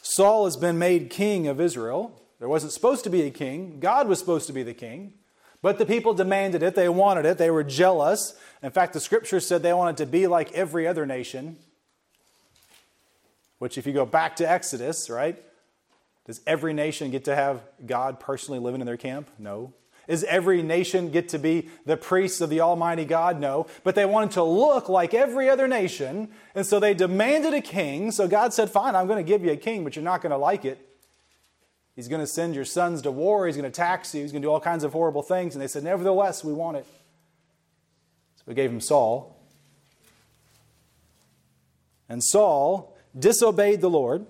Saul 0.00 0.44
has 0.44 0.56
been 0.56 0.78
made 0.78 1.10
king 1.10 1.48
of 1.48 1.60
Israel. 1.60 2.22
There 2.38 2.48
wasn't 2.48 2.70
supposed 2.70 3.02
to 3.02 3.10
be 3.10 3.22
a 3.22 3.30
king, 3.30 3.80
God 3.80 4.06
was 4.06 4.20
supposed 4.20 4.46
to 4.46 4.52
be 4.52 4.62
the 4.62 4.74
king. 4.74 5.14
But 5.60 5.78
the 5.78 5.86
people 5.86 6.14
demanded 6.14 6.62
it, 6.62 6.76
they 6.76 6.88
wanted 6.88 7.26
it, 7.26 7.36
they 7.36 7.50
were 7.50 7.64
jealous. 7.64 8.38
In 8.62 8.70
fact, 8.70 8.92
the 8.92 9.00
scripture 9.00 9.40
said 9.40 9.64
they 9.64 9.72
wanted 9.72 9.96
to 9.96 10.06
be 10.06 10.28
like 10.28 10.52
every 10.52 10.86
other 10.86 11.04
nation. 11.04 11.56
Which, 13.58 13.76
if 13.76 13.88
you 13.88 13.92
go 13.92 14.06
back 14.06 14.36
to 14.36 14.48
Exodus, 14.48 15.10
right, 15.10 15.42
does 16.26 16.40
every 16.46 16.72
nation 16.72 17.10
get 17.10 17.24
to 17.24 17.36
have 17.36 17.62
God 17.84 18.18
personally 18.18 18.58
living 18.58 18.80
in 18.80 18.86
their 18.86 18.96
camp? 18.96 19.28
No. 19.38 19.74
Is 20.06 20.24
every 20.24 20.62
nation 20.62 21.10
get 21.10 21.30
to 21.30 21.38
be 21.38 21.68
the 21.86 21.96
priests 21.96 22.40
of 22.40 22.50
the 22.50 22.60
Almighty 22.60 23.04
God? 23.04 23.40
No. 23.40 23.66
But 23.84 23.94
they 23.94 24.04
wanted 24.04 24.32
to 24.32 24.42
look 24.42 24.88
like 24.88 25.14
every 25.14 25.48
other 25.48 25.66
nation, 25.66 26.28
and 26.54 26.66
so 26.66 26.78
they 26.78 26.94
demanded 26.94 27.54
a 27.54 27.60
king. 27.60 28.10
So 28.10 28.28
God 28.28 28.52
said, 28.52 28.70
Fine, 28.70 28.96
I'm 28.96 29.06
going 29.06 29.24
to 29.24 29.28
give 29.28 29.44
you 29.44 29.52
a 29.52 29.56
king, 29.56 29.84
but 29.84 29.96
you're 29.96 30.04
not 30.04 30.20
going 30.20 30.30
to 30.30 30.36
like 30.36 30.64
it. 30.64 30.78
He's 31.96 32.08
going 32.08 32.20
to 32.20 32.26
send 32.26 32.54
your 32.54 32.64
sons 32.64 33.02
to 33.02 33.10
war. 33.10 33.46
He's 33.46 33.56
going 33.56 33.70
to 33.70 33.74
tax 33.74 34.14
you. 34.14 34.22
He's 34.22 34.32
going 34.32 34.42
to 34.42 34.46
do 34.46 34.52
all 34.52 34.60
kinds 34.60 34.82
of 34.84 34.92
horrible 34.92 35.22
things. 35.22 35.54
And 35.54 35.62
they 35.62 35.68
said, 35.68 35.84
Nevertheless, 35.84 36.44
we 36.44 36.52
want 36.52 36.76
it. 36.76 36.86
So 38.36 38.42
we 38.46 38.54
gave 38.54 38.70
him 38.70 38.80
Saul. 38.80 39.30
And 42.08 42.22
Saul 42.22 42.94
disobeyed 43.18 43.80
the 43.80 43.90
Lord. 43.90 44.26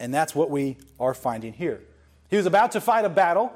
And 0.00 0.12
that's 0.14 0.34
what 0.34 0.50
we 0.50 0.78
are 0.98 1.12
finding 1.12 1.52
here. 1.52 1.82
He 2.30 2.36
was 2.36 2.46
about 2.46 2.72
to 2.72 2.80
fight 2.80 3.04
a 3.04 3.10
battle, 3.10 3.52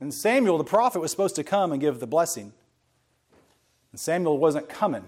and 0.00 0.12
Samuel, 0.12 0.58
the 0.58 0.64
prophet, 0.64 1.00
was 1.00 1.10
supposed 1.10 1.36
to 1.36 1.44
come 1.44 1.70
and 1.70 1.80
give 1.80 2.00
the 2.00 2.06
blessing. 2.06 2.52
And 3.92 4.00
Samuel 4.00 4.38
wasn't 4.38 4.68
coming 4.68 5.04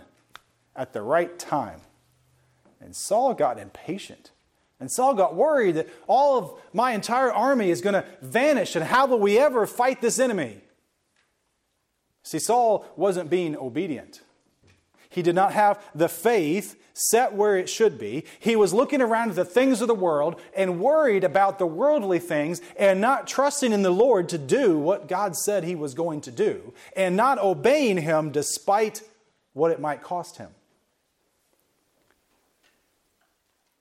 at 0.76 0.92
the 0.92 1.00
right 1.00 1.38
time. 1.38 1.80
And 2.80 2.94
Saul 2.94 3.35
got 3.35 3.59
impatient. 3.59 4.30
And 4.78 4.90
Saul 4.90 5.14
got 5.14 5.35
worried 5.35 5.76
that 5.76 5.88
all 6.06 6.38
of 6.38 6.52
my 6.72 6.92
entire 6.92 7.33
army 7.33 7.70
is 7.70 7.80
going 7.80 7.94
to 7.94 8.04
vanish, 8.20 8.76
and 8.76 8.85
how 8.85 9.06
will 9.06 9.20
we 9.20 9.38
ever 9.38 9.66
fight 9.66 10.02
this 10.02 10.18
enemy? 10.18 10.61
See, 12.22 12.38
Saul 12.38 12.87
wasn't 12.96 13.30
being 13.30 13.56
obedient. 13.56 14.20
He 15.11 15.23
did 15.23 15.35
not 15.35 15.53
have 15.53 15.83
the 15.94 16.09
faith 16.09 16.77
set 16.94 17.35
where 17.35 17.57
it 17.57 17.68
should 17.68 17.99
be. 17.99 18.25
He 18.38 18.55
was 18.55 18.73
looking 18.73 19.03
around 19.03 19.31
at 19.31 19.37
the 19.37 19.44
things 19.44 19.81
of 19.81 19.88
the 19.88 19.94
world 19.94 20.40
and 20.55 20.81
worried 20.81 21.25
about 21.25 21.59
the 21.59 21.66
worldly 21.66 22.20
things 22.20 22.62
and 22.79 23.01
not 23.01 23.27
trusting 23.27 23.73
in 23.73 23.83
the 23.83 23.90
Lord 23.90 24.29
to 24.29 24.38
do 24.38 24.79
what 24.79 25.09
God 25.09 25.37
said 25.37 25.64
he 25.64 25.75
was 25.75 25.94
going 25.94 26.20
to 26.23 26.31
do 26.31 26.73
and 26.96 27.16
not 27.16 27.38
obeying 27.38 27.99
him 27.99 28.31
despite 28.31 29.03
what 29.53 29.73
it 29.73 29.81
might 29.81 30.03
cost 30.03 30.37
him. 30.37 30.51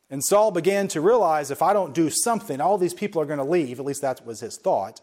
And 0.10 0.24
Saul 0.24 0.50
began 0.50 0.88
to 0.89 1.02
realize 1.02 1.52
if 1.52 1.62
I 1.62 1.74
don't 1.74 1.94
do 1.94 2.10
something, 2.10 2.60
all 2.60 2.80
these 2.80 2.96
people 2.96 3.22
are 3.22 3.26
going 3.26 3.38
to 3.38 3.44
leave. 3.44 3.80
At 3.80 3.86
least 3.86 4.02
that 4.02 4.26
was 4.26 4.39
his 4.39 4.58
thought. 4.58 5.02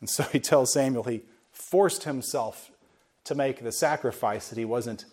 And 0.00 0.10
so 0.10 0.24
he 0.24 0.40
tells 0.40 0.72
Samuel 0.72 1.04
he 1.04 1.22
forced 1.52 2.02
himself 2.02 2.72
to 3.24 3.34
make 3.34 3.62
the 3.62 3.72
sacrifice 3.72 4.48
that 4.48 4.58
he 4.58 4.64
wasn't 4.64 5.04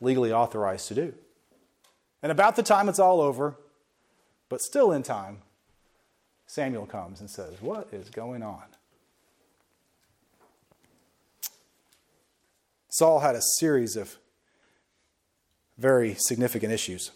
legally 0.00 0.32
authorized 0.32 0.88
to 0.88 0.94
do. 0.94 1.14
And 2.22 2.30
about 2.30 2.56
the 2.56 2.62
time 2.62 2.88
it's 2.88 2.98
all 2.98 3.20
over, 3.20 3.56
but 4.48 4.60
still 4.60 4.92
in 4.92 5.02
time, 5.02 5.38
Samuel 6.46 6.86
comes 6.86 7.20
and 7.20 7.30
says, 7.30 7.60
What 7.60 7.88
is 7.92 8.10
going 8.10 8.42
on? 8.42 8.64
Saul 12.90 13.20
had 13.20 13.34
a 13.34 13.40
series 13.58 13.96
of 13.96 14.18
very 15.78 16.14
significant 16.18 16.72
issues. 16.72 17.10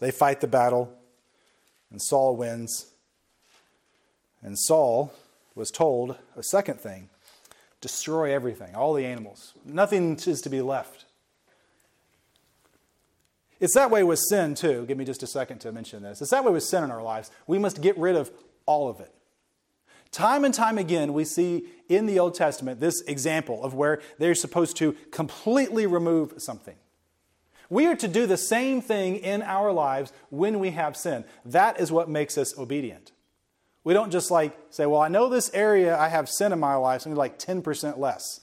They 0.00 0.10
fight 0.10 0.40
the 0.40 0.48
battle, 0.48 0.92
and 1.90 2.02
Saul 2.02 2.36
wins. 2.36 2.86
And 4.42 4.58
Saul 4.58 5.12
was 5.54 5.70
told 5.70 6.16
a 6.36 6.42
second 6.42 6.80
thing 6.80 7.08
destroy 7.80 8.32
everything, 8.32 8.74
all 8.74 8.94
the 8.94 9.04
animals. 9.04 9.54
Nothing 9.64 10.16
is 10.26 10.40
to 10.42 10.50
be 10.50 10.60
left. 10.60 11.04
It's 13.60 13.74
that 13.74 13.90
way 13.90 14.04
with 14.04 14.20
sin, 14.28 14.54
too. 14.54 14.84
Give 14.86 14.96
me 14.96 15.04
just 15.04 15.22
a 15.22 15.26
second 15.26 15.58
to 15.60 15.72
mention 15.72 16.02
this. 16.02 16.20
It's 16.20 16.30
that 16.30 16.44
way 16.44 16.52
with 16.52 16.62
sin 16.62 16.84
in 16.84 16.90
our 16.90 17.02
lives. 17.02 17.30
We 17.46 17.58
must 17.58 17.80
get 17.80 17.98
rid 17.98 18.14
of 18.14 18.30
all 18.66 18.88
of 18.88 19.00
it. 19.00 19.12
Time 20.10 20.44
and 20.44 20.54
time 20.54 20.78
again, 20.78 21.12
we 21.12 21.24
see 21.24 21.66
in 21.88 22.06
the 22.06 22.18
Old 22.18 22.34
Testament 22.34 22.80
this 22.80 23.02
example 23.02 23.62
of 23.62 23.74
where 23.74 24.00
they're 24.18 24.34
supposed 24.34 24.76
to 24.78 24.92
completely 25.10 25.86
remove 25.86 26.34
something. 26.38 26.76
We 27.68 27.86
are 27.86 27.96
to 27.96 28.08
do 28.08 28.26
the 28.26 28.38
same 28.38 28.80
thing 28.80 29.16
in 29.16 29.42
our 29.42 29.72
lives 29.72 30.12
when 30.30 30.58
we 30.58 30.70
have 30.70 30.96
sin. 30.96 31.24
That 31.44 31.78
is 31.78 31.92
what 31.92 32.08
makes 32.08 32.38
us 32.38 32.56
obedient. 32.56 33.12
We 33.84 33.94
don't 33.94 34.10
just 34.10 34.30
like 34.30 34.58
say, 34.70 34.86
well, 34.86 35.00
I 35.00 35.08
know 35.08 35.28
this 35.28 35.50
area 35.54 35.96
I 35.96 36.08
have 36.08 36.28
sin 36.28 36.52
in 36.52 36.60
my 36.60 36.74
life, 36.74 37.02
so 37.02 37.10
I'm 37.10 37.16
like 37.16 37.38
10% 37.38 37.98
less. 37.98 38.40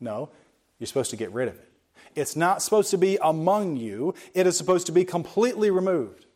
No, 0.00 0.30
you're 0.78 0.86
supposed 0.86 1.10
to 1.10 1.16
get 1.16 1.32
rid 1.32 1.48
of 1.48 1.54
it. 1.54 1.68
It's 2.14 2.36
not 2.36 2.62
supposed 2.62 2.90
to 2.90 2.98
be 2.98 3.18
among 3.22 3.76
you, 3.76 4.14
it 4.34 4.46
is 4.46 4.56
supposed 4.56 4.86
to 4.86 4.92
be 4.92 5.04
completely 5.04 5.70
removed. 5.70 6.26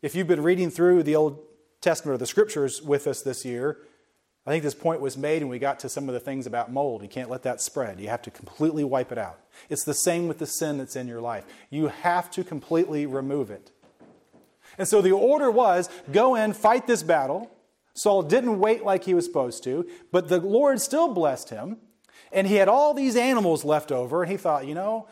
If 0.00 0.14
you've 0.14 0.28
been 0.28 0.42
reading 0.42 0.70
through 0.70 1.02
the 1.02 1.16
Old 1.16 1.40
Testament 1.80 2.14
or 2.14 2.18
the 2.18 2.26
scriptures 2.26 2.80
with 2.80 3.06
us 3.06 3.22
this 3.22 3.44
year, 3.44 3.78
I 4.46 4.50
think 4.50 4.64
this 4.64 4.74
point 4.74 5.02
was 5.02 5.18
made 5.18 5.42
and 5.42 5.50
we 5.50 5.58
got 5.58 5.80
to 5.80 5.90
some 5.90 6.08
of 6.08 6.14
the 6.14 6.20
things 6.20 6.46
about 6.46 6.72
mold. 6.72 7.02
You 7.02 7.08
can't 7.08 7.28
let 7.28 7.42
that 7.42 7.60
spread. 7.60 8.00
You 8.00 8.08
have 8.08 8.22
to 8.22 8.30
completely 8.30 8.84
wipe 8.84 9.12
it 9.12 9.18
out. 9.18 9.40
It's 9.68 9.84
the 9.84 9.92
same 9.92 10.28
with 10.28 10.38
the 10.38 10.46
sin 10.46 10.78
that's 10.78 10.96
in 10.96 11.06
your 11.06 11.20
life. 11.20 11.44
You 11.68 11.88
have 11.88 12.30
to 12.30 12.44
completely 12.44 13.04
remove 13.04 13.50
it. 13.50 13.70
And 14.78 14.86
so 14.86 15.02
the 15.02 15.12
order 15.12 15.50
was 15.50 15.90
go 16.10 16.34
in, 16.36 16.52
fight 16.52 16.86
this 16.86 17.02
battle. 17.02 17.50
Saul 17.94 18.22
didn't 18.22 18.60
wait 18.60 18.84
like 18.84 19.04
he 19.04 19.14
was 19.14 19.24
supposed 19.24 19.64
to, 19.64 19.88
but 20.12 20.28
the 20.28 20.38
Lord 20.38 20.80
still 20.80 21.12
blessed 21.12 21.50
him. 21.50 21.78
And 22.30 22.46
he 22.46 22.54
had 22.56 22.68
all 22.68 22.94
these 22.94 23.16
animals 23.16 23.64
left 23.64 23.90
over, 23.90 24.22
and 24.22 24.30
he 24.30 24.36
thought, 24.36 24.66
you 24.66 24.74
know, 24.74 25.08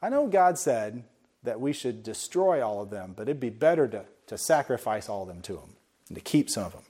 I 0.00 0.08
know 0.08 0.26
God 0.26 0.58
said 0.58 1.04
that 1.42 1.60
we 1.60 1.72
should 1.72 2.02
destroy 2.02 2.64
all 2.64 2.80
of 2.82 2.90
them, 2.90 3.14
but 3.16 3.22
it'd 3.22 3.40
be 3.40 3.50
better 3.50 3.88
to, 3.88 4.04
to 4.26 4.38
sacrifice 4.38 5.08
all 5.08 5.22
of 5.22 5.28
them 5.28 5.40
to 5.42 5.54
him 5.54 5.76
and 6.08 6.16
to 6.16 6.20
keep 6.20 6.50
some 6.50 6.64
of 6.64 6.72
them. 6.72 6.82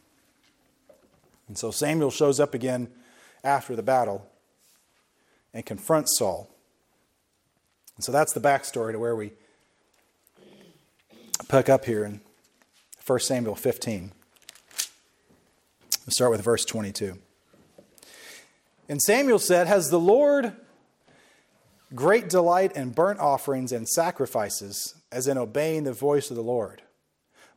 And 1.48 1.57
so 1.57 1.70
Samuel 1.70 2.11
shows 2.11 2.40
up 2.40 2.55
again 2.55 2.88
after 3.44 3.77
the 3.77 3.83
battle 3.83 4.27
and 5.55 5.64
confronts 5.64 6.18
Saul. 6.18 6.48
And 7.96 8.05
so 8.05 8.12
that's 8.12 8.33
the 8.33 8.40
backstory 8.40 8.92
to 8.92 8.98
where 8.98 9.14
we 9.14 9.33
pick 11.48 11.68
up 11.68 11.84
here 11.84 12.04
in 12.04 12.20
1 13.06 13.18
Samuel 13.20 13.54
15. 13.54 14.12
We'll 16.04 16.12
start 16.12 16.30
with 16.30 16.42
verse 16.42 16.64
22. 16.64 17.18
And 18.88 19.00
Samuel 19.00 19.38
said, 19.38 19.66
Has 19.66 19.90
the 19.90 20.00
Lord 20.00 20.52
great 21.94 22.28
delight 22.28 22.72
in 22.72 22.90
burnt 22.90 23.20
offerings 23.20 23.72
and 23.72 23.88
sacrifices, 23.88 24.94
as 25.10 25.28
in 25.28 25.38
obeying 25.38 25.84
the 25.84 25.92
voice 25.92 26.30
of 26.30 26.36
the 26.36 26.42
Lord? 26.42 26.82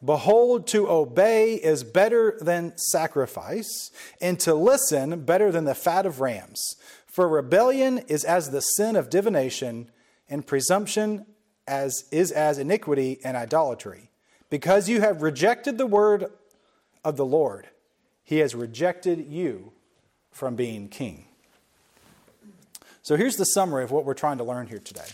Behold, 0.04 0.68
to 0.68 0.90
obey 0.90 1.56
is 1.56 1.84
better 1.84 2.38
than 2.40 2.78
sacrifice, 2.78 3.92
and 4.22 4.40
to 4.42 4.54
listen 4.54 5.24
better 5.26 5.52
than 5.52 5.66
the 5.66 5.74
fat 5.74 6.06
of 6.06 6.22
rams. 6.22 6.76
For 7.08 7.28
rebellion 7.28 8.00
is 8.08 8.24
as 8.24 8.52
the 8.52 8.62
sin 8.62 8.96
of 8.96 9.10
divination, 9.10 9.90
and 10.30 10.46
presumption 10.46 11.26
as 11.68 12.06
is 12.12 12.32
as 12.32 12.58
iniquity 12.58 13.20
and 13.24 13.36
idolatry. 13.36 14.10
Because 14.50 14.88
you 14.88 15.02
have 15.02 15.22
rejected 15.22 15.78
the 15.78 15.86
word 15.86 16.26
of 17.04 17.18
the 17.18 17.26
Lord, 17.26 17.68
he 18.24 18.38
has 18.38 18.56
rejected 18.56 19.28
you 19.28 19.72
from 20.32 20.56
being 20.56 20.88
king. 20.88 21.26
So 23.02 23.16
here's 23.16 23.38
the 23.38 23.46
summary 23.46 23.84
of 23.84 23.92
what 23.92 24.06
we're 24.06 24.14
trying 24.14 24.40
to 24.40 24.44
learn 24.44 24.68
here 24.68 24.80
today. 24.80 25.08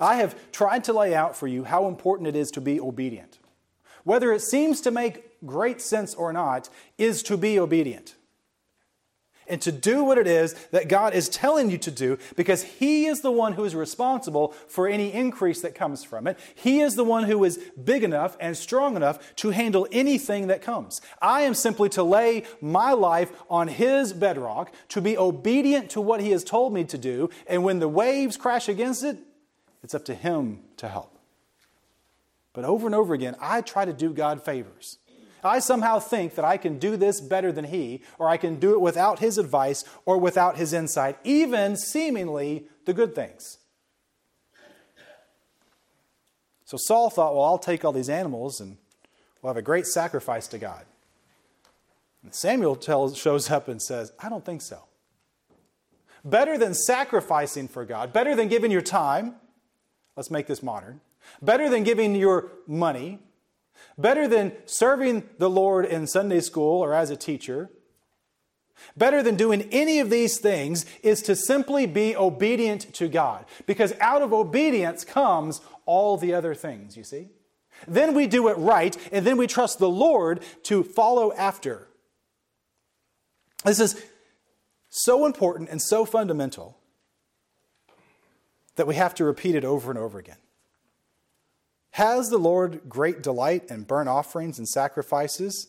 I 0.00 0.16
have 0.16 0.36
tried 0.52 0.84
to 0.84 0.92
lay 0.92 1.14
out 1.14 1.36
for 1.36 1.46
you 1.46 1.64
how 1.64 1.88
important 1.88 2.28
it 2.28 2.36
is 2.36 2.50
to 2.50 2.60
be 2.60 2.80
obedient. 2.80 3.38
Whether 4.04 4.32
it 4.32 4.42
seems 4.42 4.80
to 4.82 4.90
make 4.90 5.24
great 5.44 5.80
sense 5.80 6.14
or 6.14 6.32
not, 6.32 6.68
is 6.96 7.22
to 7.24 7.36
be 7.36 7.58
obedient. 7.58 8.14
And 9.48 9.60
to 9.62 9.72
do 9.72 10.04
what 10.04 10.18
it 10.18 10.26
is 10.26 10.54
that 10.72 10.88
God 10.88 11.14
is 11.14 11.28
telling 11.28 11.70
you 11.70 11.78
to 11.78 11.90
do 11.90 12.18
because 12.36 12.62
He 12.62 13.06
is 13.06 13.22
the 13.22 13.30
one 13.30 13.54
who 13.54 13.64
is 13.64 13.74
responsible 13.74 14.48
for 14.68 14.86
any 14.86 15.12
increase 15.12 15.60
that 15.62 15.74
comes 15.74 16.04
from 16.04 16.26
it. 16.26 16.38
He 16.54 16.80
is 16.80 16.96
the 16.96 17.04
one 17.04 17.24
who 17.24 17.42
is 17.44 17.58
big 17.82 18.04
enough 18.04 18.36
and 18.40 18.56
strong 18.56 18.96
enough 18.96 19.34
to 19.36 19.50
handle 19.50 19.86
anything 19.90 20.48
that 20.48 20.62
comes. 20.62 21.00
I 21.22 21.42
am 21.42 21.54
simply 21.54 21.88
to 21.90 22.02
lay 22.02 22.44
my 22.60 22.92
life 22.92 23.32
on 23.48 23.68
His 23.68 24.12
bedrock, 24.12 24.72
to 24.88 25.00
be 25.00 25.16
obedient 25.16 25.90
to 25.90 26.00
what 26.00 26.20
He 26.20 26.30
has 26.30 26.44
told 26.44 26.72
me 26.72 26.84
to 26.84 26.98
do, 26.98 27.30
and 27.46 27.64
when 27.64 27.78
the 27.78 27.88
waves 27.88 28.36
crash 28.36 28.68
against 28.68 29.02
it, 29.02 29.16
it's 29.82 29.94
up 29.94 30.04
to 30.06 30.14
Him 30.14 30.60
to 30.76 30.88
help. 30.88 31.18
But 32.52 32.64
over 32.64 32.86
and 32.86 32.94
over 32.94 33.14
again, 33.14 33.36
I 33.40 33.60
try 33.60 33.84
to 33.84 33.92
do 33.92 34.12
God 34.12 34.44
favors. 34.44 34.98
I 35.42 35.58
somehow 35.58 35.98
think 35.98 36.34
that 36.34 36.44
I 36.44 36.56
can 36.56 36.78
do 36.78 36.96
this 36.96 37.20
better 37.20 37.52
than 37.52 37.64
He, 37.64 38.02
or 38.18 38.28
I 38.28 38.36
can 38.36 38.58
do 38.58 38.72
it 38.72 38.80
without 38.80 39.18
His 39.18 39.38
advice 39.38 39.84
or 40.04 40.18
without 40.18 40.56
His 40.56 40.72
insight, 40.72 41.18
even 41.24 41.76
seemingly 41.76 42.66
the 42.84 42.94
good 42.94 43.14
things. 43.14 43.58
So 46.64 46.76
Saul 46.76 47.10
thought, 47.10 47.34
well, 47.34 47.44
I'll 47.44 47.58
take 47.58 47.84
all 47.84 47.92
these 47.92 48.10
animals 48.10 48.60
and 48.60 48.76
we'll 49.40 49.50
have 49.50 49.56
a 49.56 49.62
great 49.62 49.86
sacrifice 49.86 50.46
to 50.48 50.58
God. 50.58 50.84
And 52.22 52.34
Samuel 52.34 52.76
tells, 52.76 53.16
shows 53.16 53.50
up 53.50 53.68
and 53.68 53.80
says, 53.80 54.12
I 54.18 54.28
don't 54.28 54.44
think 54.44 54.60
so. 54.60 54.82
Better 56.24 56.58
than 56.58 56.74
sacrificing 56.74 57.68
for 57.68 57.84
God, 57.84 58.12
better 58.12 58.34
than 58.34 58.48
giving 58.48 58.70
your 58.70 58.82
time, 58.82 59.36
Let's 60.18 60.32
make 60.32 60.48
this 60.48 60.64
modern. 60.64 61.00
Better 61.42 61.70
than 61.70 61.84
giving 61.84 62.16
your 62.16 62.50
money, 62.66 63.20
better 63.96 64.28
than 64.28 64.52
serving 64.66 65.28
the 65.38 65.50
Lord 65.50 65.84
in 65.84 66.06
Sunday 66.06 66.40
school 66.40 66.82
or 66.82 66.94
as 66.94 67.10
a 67.10 67.16
teacher, 67.16 67.70
better 68.96 69.22
than 69.22 69.36
doing 69.36 69.68
any 69.72 69.98
of 69.98 70.10
these 70.10 70.38
things 70.38 70.86
is 71.02 71.22
to 71.22 71.34
simply 71.34 71.86
be 71.86 72.16
obedient 72.16 72.92
to 72.94 73.08
God. 73.08 73.44
Because 73.66 73.92
out 74.00 74.22
of 74.22 74.32
obedience 74.32 75.04
comes 75.04 75.60
all 75.86 76.16
the 76.16 76.34
other 76.34 76.54
things, 76.54 76.96
you 76.96 77.04
see? 77.04 77.28
Then 77.86 78.14
we 78.14 78.26
do 78.26 78.48
it 78.48 78.58
right, 78.58 78.96
and 79.12 79.24
then 79.26 79.36
we 79.36 79.46
trust 79.46 79.78
the 79.78 79.88
Lord 79.88 80.42
to 80.64 80.82
follow 80.82 81.32
after. 81.32 81.88
This 83.64 83.80
is 83.80 84.02
so 84.88 85.26
important 85.26 85.68
and 85.68 85.80
so 85.80 86.04
fundamental 86.04 86.78
that 88.76 88.86
we 88.86 88.94
have 88.94 89.14
to 89.16 89.24
repeat 89.24 89.54
it 89.54 89.64
over 89.64 89.90
and 89.90 89.98
over 89.98 90.18
again. 90.18 90.38
Has 91.92 92.30
the 92.30 92.38
Lord 92.38 92.82
great 92.88 93.22
delight 93.22 93.64
in 93.70 93.82
burnt 93.82 94.08
offerings 94.08 94.58
and 94.58 94.68
sacrifices, 94.68 95.68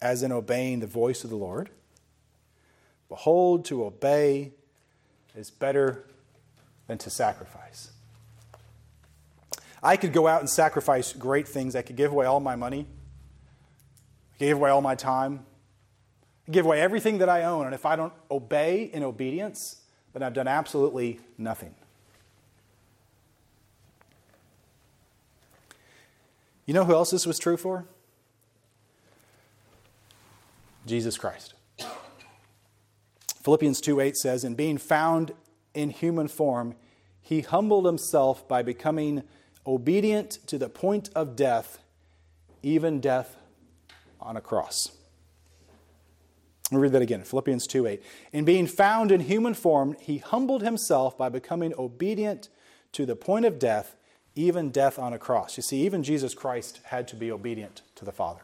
as 0.00 0.22
in 0.22 0.30
obeying 0.30 0.80
the 0.80 0.86
voice 0.86 1.24
of 1.24 1.30
the 1.30 1.36
Lord? 1.36 1.70
Behold, 3.08 3.64
to 3.66 3.84
obey 3.84 4.52
is 5.34 5.50
better 5.50 6.04
than 6.86 6.98
to 6.98 7.10
sacrifice. 7.10 7.90
I 9.82 9.96
could 9.96 10.12
go 10.12 10.26
out 10.26 10.40
and 10.40 10.50
sacrifice 10.50 11.12
great 11.12 11.46
things. 11.46 11.76
I 11.76 11.82
could 11.82 11.96
give 11.96 12.12
away 12.12 12.26
all 12.26 12.40
my 12.40 12.56
money, 12.56 12.86
give 14.38 14.58
away 14.58 14.70
all 14.70 14.80
my 14.80 14.94
time, 14.94 15.46
give 16.50 16.66
away 16.66 16.80
everything 16.80 17.18
that 17.18 17.28
I 17.28 17.44
own. 17.44 17.66
And 17.66 17.74
if 17.74 17.86
I 17.86 17.96
don't 17.96 18.12
obey 18.30 18.90
in 18.92 19.02
obedience, 19.02 19.82
then 20.12 20.22
I've 20.22 20.34
done 20.34 20.48
absolutely 20.48 21.20
nothing. 21.36 21.74
You 26.68 26.74
know 26.74 26.84
who 26.84 26.92
else 26.92 27.12
this 27.12 27.24
was 27.24 27.38
true 27.38 27.56
for? 27.56 27.86
Jesus 30.84 31.16
Christ. 31.16 31.54
Philippians 33.42 33.80
2 33.80 34.00
8 34.00 34.14
says, 34.14 34.44
In 34.44 34.54
being 34.54 34.76
found 34.76 35.32
in 35.72 35.88
human 35.88 36.28
form, 36.28 36.74
he 37.22 37.40
humbled 37.40 37.86
himself 37.86 38.46
by 38.46 38.60
becoming 38.60 39.22
obedient 39.66 40.40
to 40.48 40.58
the 40.58 40.68
point 40.68 41.08
of 41.14 41.36
death, 41.36 41.78
even 42.62 43.00
death 43.00 43.38
on 44.20 44.36
a 44.36 44.42
cross. 44.42 44.90
I'll 46.70 46.80
read 46.80 46.92
that 46.92 47.00
again. 47.00 47.22
Philippians 47.22 47.66
2 47.66 47.86
8. 47.86 48.02
In 48.34 48.44
being 48.44 48.66
found 48.66 49.10
in 49.10 49.20
human 49.20 49.54
form, 49.54 49.96
he 50.02 50.18
humbled 50.18 50.60
himself 50.60 51.16
by 51.16 51.30
becoming 51.30 51.72
obedient 51.78 52.50
to 52.92 53.06
the 53.06 53.16
point 53.16 53.46
of 53.46 53.58
death, 53.58 53.96
even 54.38 54.70
death 54.70 54.98
on 54.98 55.12
a 55.12 55.18
cross. 55.18 55.56
You 55.56 55.62
see, 55.62 55.84
even 55.84 56.02
Jesus 56.04 56.32
Christ 56.32 56.80
had 56.84 57.08
to 57.08 57.16
be 57.16 57.32
obedient 57.32 57.82
to 57.96 58.04
the 58.04 58.12
Father, 58.12 58.42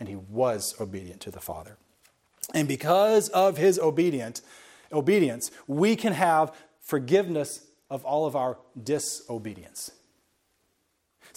and 0.00 0.08
he 0.08 0.16
was 0.16 0.74
obedient 0.80 1.20
to 1.20 1.30
the 1.30 1.40
Father. 1.40 1.76
And 2.52 2.66
because 2.66 3.28
of 3.28 3.56
his 3.56 3.78
obedient, 3.78 4.40
obedience, 4.92 5.50
we 5.68 5.94
can 5.94 6.14
have 6.14 6.54
forgiveness 6.80 7.66
of 7.88 8.04
all 8.04 8.26
of 8.26 8.34
our 8.34 8.58
disobedience. 8.82 9.92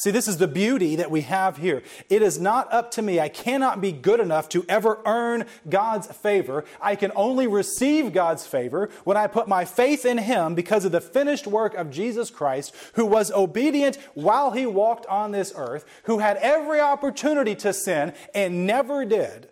See, 0.01 0.09
this 0.09 0.27
is 0.27 0.37
the 0.37 0.47
beauty 0.47 0.95
that 0.95 1.11
we 1.11 1.21
have 1.21 1.57
here. 1.57 1.83
It 2.09 2.23
is 2.23 2.39
not 2.39 2.73
up 2.73 2.89
to 2.93 3.03
me. 3.03 3.19
I 3.19 3.29
cannot 3.29 3.81
be 3.81 3.91
good 3.91 4.19
enough 4.19 4.49
to 4.49 4.65
ever 4.67 4.99
earn 5.05 5.45
God's 5.69 6.07
favor. 6.07 6.65
I 6.81 6.95
can 6.95 7.11
only 7.15 7.45
receive 7.45 8.11
God's 8.11 8.47
favor 8.47 8.89
when 9.03 9.15
I 9.15 9.27
put 9.27 9.47
my 9.47 9.63
faith 9.63 10.03
in 10.03 10.17
Him 10.17 10.55
because 10.55 10.85
of 10.85 10.91
the 10.91 11.01
finished 11.01 11.45
work 11.45 11.75
of 11.75 11.91
Jesus 11.91 12.31
Christ, 12.31 12.73
who 12.95 13.05
was 13.05 13.29
obedient 13.31 13.97
while 14.15 14.49
He 14.53 14.65
walked 14.65 15.05
on 15.05 15.33
this 15.33 15.53
earth, 15.55 15.85
who 16.05 16.17
had 16.17 16.37
every 16.37 16.79
opportunity 16.79 17.53
to 17.57 17.71
sin 17.71 18.13
and 18.33 18.65
never 18.65 19.05
did, 19.05 19.49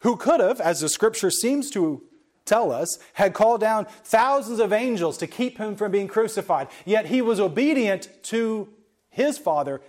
who 0.00 0.16
could 0.16 0.40
have, 0.40 0.58
as 0.58 0.80
the 0.80 0.88
scripture 0.88 1.30
seems 1.30 1.70
to 1.72 2.02
tell 2.44 2.72
us, 2.72 2.98
had 3.14 3.34
called 3.34 3.60
down 3.60 3.86
thousands 4.04 4.60
of 4.60 4.72
angels 4.72 5.16
to 5.18 5.26
keep 5.26 5.58
him 5.58 5.76
from 5.76 5.92
being 5.92 6.08
crucified. 6.08 6.68
Yet 6.84 7.06
he 7.06 7.22
was 7.22 7.40
obedient 7.40 8.08
to 8.24 8.68
his 9.10 9.38
Father 9.38 9.80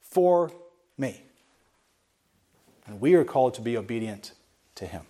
for 0.00 0.52
me. 0.98 1.22
And 2.86 3.00
we 3.00 3.14
are 3.14 3.24
called 3.24 3.54
to 3.54 3.60
be 3.60 3.76
obedient 3.76 4.32
to 4.74 4.86
him. 4.86 5.02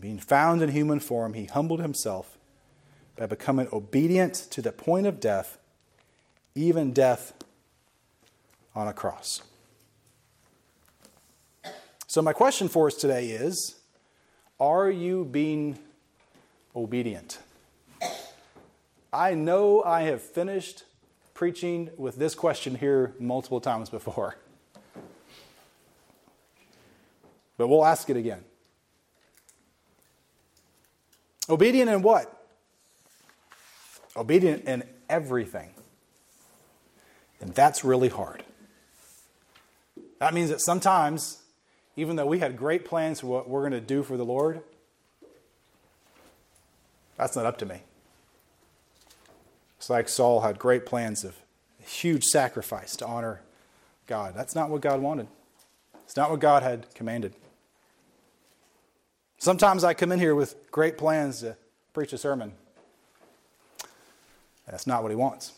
being 0.00 0.18
found 0.18 0.62
in 0.62 0.70
human 0.70 1.00
form, 1.00 1.34
he 1.34 1.46
humbled 1.46 1.80
himself 1.80 2.38
by 3.16 3.26
becoming 3.26 3.68
obedient 3.72 4.34
to 4.34 4.62
the 4.62 4.72
point 4.72 5.06
of 5.06 5.20
death, 5.20 5.58
even 6.54 6.92
death 6.92 7.32
on 8.74 8.86
a 8.86 8.92
cross. 8.92 9.42
So, 12.10 12.22
my 12.22 12.32
question 12.32 12.68
for 12.68 12.86
us 12.86 12.94
today 12.94 13.28
is 13.28 13.74
Are 14.58 14.90
you 14.90 15.26
being 15.26 15.78
obedient? 16.74 17.38
I 19.12 19.34
know 19.34 19.82
I 19.82 20.02
have 20.02 20.22
finished 20.22 20.84
preaching 21.34 21.90
with 21.98 22.16
this 22.16 22.34
question 22.34 22.76
here 22.76 23.14
multiple 23.20 23.60
times 23.60 23.90
before. 23.90 24.36
But 27.58 27.68
we'll 27.68 27.84
ask 27.84 28.08
it 28.08 28.16
again. 28.16 28.42
Obedient 31.50 31.90
in 31.90 32.00
what? 32.00 32.42
Obedient 34.16 34.64
in 34.64 34.82
everything. 35.10 35.74
And 37.42 37.54
that's 37.54 37.84
really 37.84 38.08
hard. 38.08 38.44
That 40.20 40.32
means 40.32 40.48
that 40.48 40.62
sometimes 40.62 41.42
even 41.98 42.14
though 42.14 42.26
we 42.26 42.38
had 42.38 42.56
great 42.56 42.84
plans 42.84 43.18
for 43.18 43.26
what 43.26 43.48
we're 43.48 43.62
going 43.62 43.72
to 43.72 43.80
do 43.80 44.04
for 44.04 44.16
the 44.16 44.24
Lord, 44.24 44.62
that's 47.16 47.34
not 47.34 47.44
up 47.44 47.58
to 47.58 47.66
me. 47.66 47.80
It's 49.78 49.90
like 49.90 50.08
Saul 50.08 50.42
had 50.42 50.60
great 50.60 50.86
plans 50.86 51.24
of 51.24 51.34
huge 51.80 52.22
sacrifice 52.22 52.94
to 52.98 53.06
honor 53.06 53.40
God. 54.06 54.34
That's 54.36 54.54
not 54.54 54.70
what 54.70 54.80
God 54.80 55.00
wanted. 55.00 55.26
It's 56.04 56.16
not 56.16 56.30
what 56.30 56.38
God 56.38 56.62
had 56.62 56.86
commanded. 56.94 57.34
Sometimes 59.38 59.82
I 59.82 59.92
come 59.92 60.12
in 60.12 60.20
here 60.20 60.36
with 60.36 60.70
great 60.70 60.98
plans 60.98 61.40
to 61.40 61.56
preach 61.92 62.12
a 62.12 62.18
sermon. 62.18 62.52
That's 64.68 64.86
not 64.86 65.02
what 65.02 65.10
he 65.10 65.16
wants. 65.16 65.52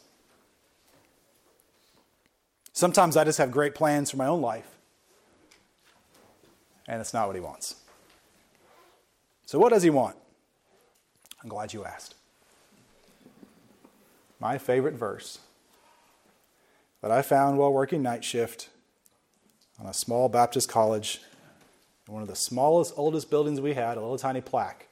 Sometimes 2.72 3.18
I 3.18 3.24
just 3.24 3.37
have 3.37 3.50
great 3.50 3.74
plans 3.74 4.11
for 4.11 4.16
my 4.16 4.26
own 4.26 4.40
life 4.40 4.80
and 6.90 7.00
it's 7.00 7.14
not 7.14 7.29
what 7.29 7.37
he 7.37 7.40
wants. 7.40 7.76
So, 9.46 9.59
what 9.59 9.70
does 9.70 9.85
he 9.85 9.90
want? 9.90 10.16
I'm 11.42 11.48
glad 11.48 11.72
you 11.72 11.85
asked. 11.85 12.16
My 14.40 14.59
favorite 14.59 14.94
verse 14.94 15.38
that 17.00 17.12
I 17.12 17.22
found 17.22 17.59
while 17.59 17.72
working 17.72 18.03
night 18.03 18.24
shift 18.24 18.68
on 19.79 19.87
a 19.87 19.94
small 19.94 20.29
Baptist 20.29 20.68
college, 20.68 21.20
in 22.07 22.12
one 22.12 22.22
of 22.22 22.29
the 22.29 22.37
smallest, 22.37 22.92
oldest 22.96 23.31
buildings 23.31 23.61
we 23.61 23.74
had, 23.74 23.96
a 23.96 24.00
little 24.00 24.18
tiny 24.18 24.40
plaque. 24.40 24.88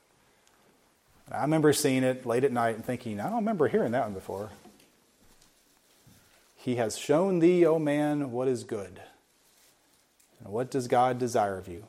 And 1.26 1.34
I 1.34 1.42
remember 1.42 1.72
seeing 1.72 2.04
it 2.04 2.24
late 2.24 2.44
at 2.44 2.52
night 2.52 2.76
and 2.76 2.84
thinking, 2.84 3.20
I 3.20 3.24
don't 3.24 3.36
remember 3.40 3.68
hearing 3.68 3.92
that 3.92 4.04
one 4.04 4.14
before. 4.14 4.50
He 6.56 6.76
has 6.76 6.96
shown 6.96 7.40
thee, 7.40 7.66
O 7.66 7.78
man, 7.78 8.30
what 8.30 8.48
is 8.48 8.64
good. 8.64 9.00
And 10.48 10.54
what 10.54 10.70
does 10.70 10.88
God 10.88 11.18
desire 11.18 11.58
of 11.58 11.68
you? 11.68 11.84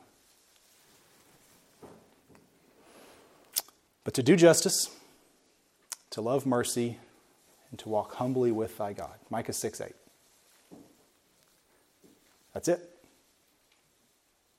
But 4.04 4.12
to 4.12 4.22
do 4.22 4.36
justice, 4.36 4.94
to 6.10 6.20
love 6.20 6.44
mercy, 6.44 6.98
and 7.70 7.78
to 7.78 7.88
walk 7.88 8.16
humbly 8.16 8.52
with 8.52 8.76
thy 8.76 8.92
God. 8.92 9.14
Micah 9.30 9.54
6 9.54 9.80
8. 9.80 9.92
That's 12.52 12.68
it. 12.68 12.86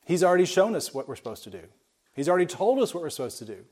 He's 0.04 0.24
already 0.24 0.46
shown 0.46 0.76
us 0.76 0.92
what 0.96 1.08
we're 1.08 1.16
supposed 1.16 1.44
to 1.44 1.52
do. 1.52 1.62
He's 2.16 2.28
already 2.28 2.48
told 2.48 2.80
us 2.80 2.96
what 2.96 3.04
we're 3.04 3.12
supposed 3.12 3.38
to 3.38 3.46
do. 3.46 3.66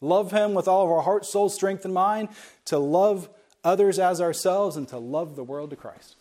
Love 0.00 0.30
Him 0.30 0.54
with 0.54 0.68
all 0.68 0.84
of 0.84 0.92
our 0.92 1.02
heart, 1.02 1.26
soul, 1.26 1.48
strength, 1.48 1.84
and 1.84 1.92
mind, 1.92 2.28
to 2.66 2.78
love 2.78 3.28
others 3.64 3.98
as 3.98 4.20
ourselves, 4.20 4.76
and 4.76 4.86
to 4.86 4.98
love 4.98 5.34
the 5.34 5.42
world 5.42 5.70
to 5.70 5.76
Christ. 5.76 6.14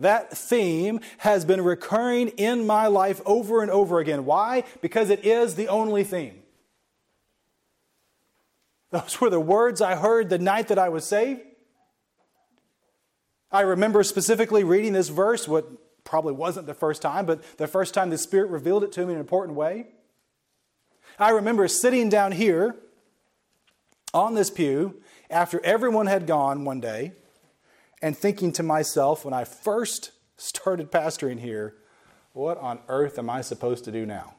That 0.00 0.36
theme 0.36 1.00
has 1.18 1.44
been 1.44 1.62
recurring 1.62 2.28
in 2.28 2.66
my 2.66 2.86
life 2.86 3.20
over 3.24 3.62
and 3.62 3.70
over 3.70 4.00
again. 4.00 4.24
Why? 4.24 4.64
Because 4.80 5.10
it 5.10 5.24
is 5.24 5.54
the 5.54 5.68
only 5.68 6.04
theme. 6.04 6.42
Those 8.90 9.20
were 9.20 9.30
the 9.30 9.40
words 9.40 9.80
I 9.80 9.96
heard 9.96 10.28
the 10.28 10.38
night 10.38 10.68
that 10.68 10.78
I 10.78 10.88
was 10.88 11.04
saved. 11.04 11.40
I 13.50 13.60
remember 13.60 14.02
specifically 14.02 14.64
reading 14.64 14.92
this 14.92 15.08
verse, 15.08 15.46
what 15.46 15.66
probably 16.04 16.32
wasn't 16.32 16.66
the 16.66 16.74
first 16.74 17.02
time, 17.02 17.26
but 17.26 17.42
the 17.56 17.66
first 17.66 17.94
time 17.94 18.10
the 18.10 18.18
Spirit 18.18 18.50
revealed 18.50 18.84
it 18.84 18.92
to 18.92 19.00
me 19.00 19.06
in 19.06 19.10
an 19.12 19.20
important 19.20 19.56
way. 19.56 19.86
I 21.18 21.30
remember 21.30 21.66
sitting 21.68 22.08
down 22.08 22.32
here 22.32 22.76
on 24.12 24.34
this 24.34 24.50
pew 24.50 25.00
after 25.30 25.64
everyone 25.64 26.06
had 26.06 26.26
gone 26.26 26.64
one 26.64 26.80
day 26.80 27.12
and 28.02 28.16
thinking 28.16 28.52
to 28.52 28.62
myself 28.62 29.24
when 29.24 29.34
I 29.34 29.44
first 29.44 30.12
started 30.36 30.90
pastoring 30.90 31.40
here, 31.40 31.74
what 32.32 32.58
on 32.58 32.80
earth 32.88 33.18
am 33.18 33.30
I 33.30 33.40
supposed 33.40 33.84
to 33.84 33.92
do 33.92 34.04
now? 34.04 34.34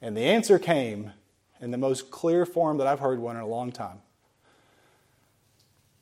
And 0.00 0.16
the 0.16 0.22
answer 0.22 0.58
came 0.58 1.12
in 1.60 1.70
the 1.70 1.78
most 1.78 2.10
clear 2.10 2.46
form 2.46 2.78
that 2.78 2.86
I've 2.86 3.00
heard 3.00 3.18
one 3.18 3.36
in 3.36 3.42
a 3.42 3.46
long 3.46 3.70
time. 3.70 3.98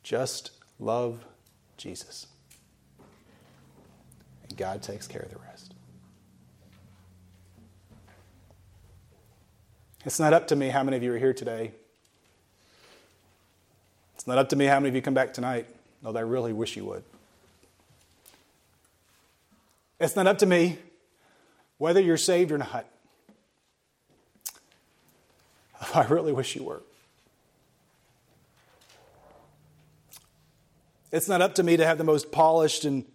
Just 0.03 0.51
love 0.79 1.25
Jesus. 1.77 2.27
And 4.47 4.57
God 4.57 4.81
takes 4.81 5.05
care 5.05 5.21
of 5.21 5.29
the 5.29 5.39
rest. 5.39 5.73
It's 10.05 10.19
not 10.19 10.33
up 10.33 10.47
to 10.47 10.55
me 10.55 10.69
how 10.69 10.83
many 10.83 10.95
of 10.95 11.03
you 11.03 11.13
are 11.13 11.17
here 11.17 11.33
today 11.33 11.73
not 14.29 14.37
up 14.37 14.49
to 14.49 14.55
me 14.55 14.65
how 14.65 14.79
many 14.79 14.89
of 14.89 14.95
you 14.95 15.01
come 15.01 15.15
back 15.15 15.33
tonight, 15.33 15.67
although 16.05 16.19
I 16.19 16.23
really 16.23 16.53
wish 16.53 16.77
you 16.77 16.85
would. 16.85 17.03
It's 19.99 20.15
not 20.15 20.27
up 20.27 20.37
to 20.37 20.45
me 20.45 20.77
whether 21.79 21.99
you're 21.99 22.15
saved 22.15 22.51
or 22.51 22.59
not. 22.59 22.85
I 25.95 26.03
really 26.03 26.31
wish 26.31 26.55
you 26.55 26.63
were. 26.63 26.83
It's 31.11 31.27
not 31.27 31.41
up 31.41 31.55
to 31.55 31.63
me 31.63 31.75
to 31.77 31.85
have 31.85 31.97
the 31.97 32.03
most 32.03 32.31
polished 32.31 32.85
and 32.85 33.05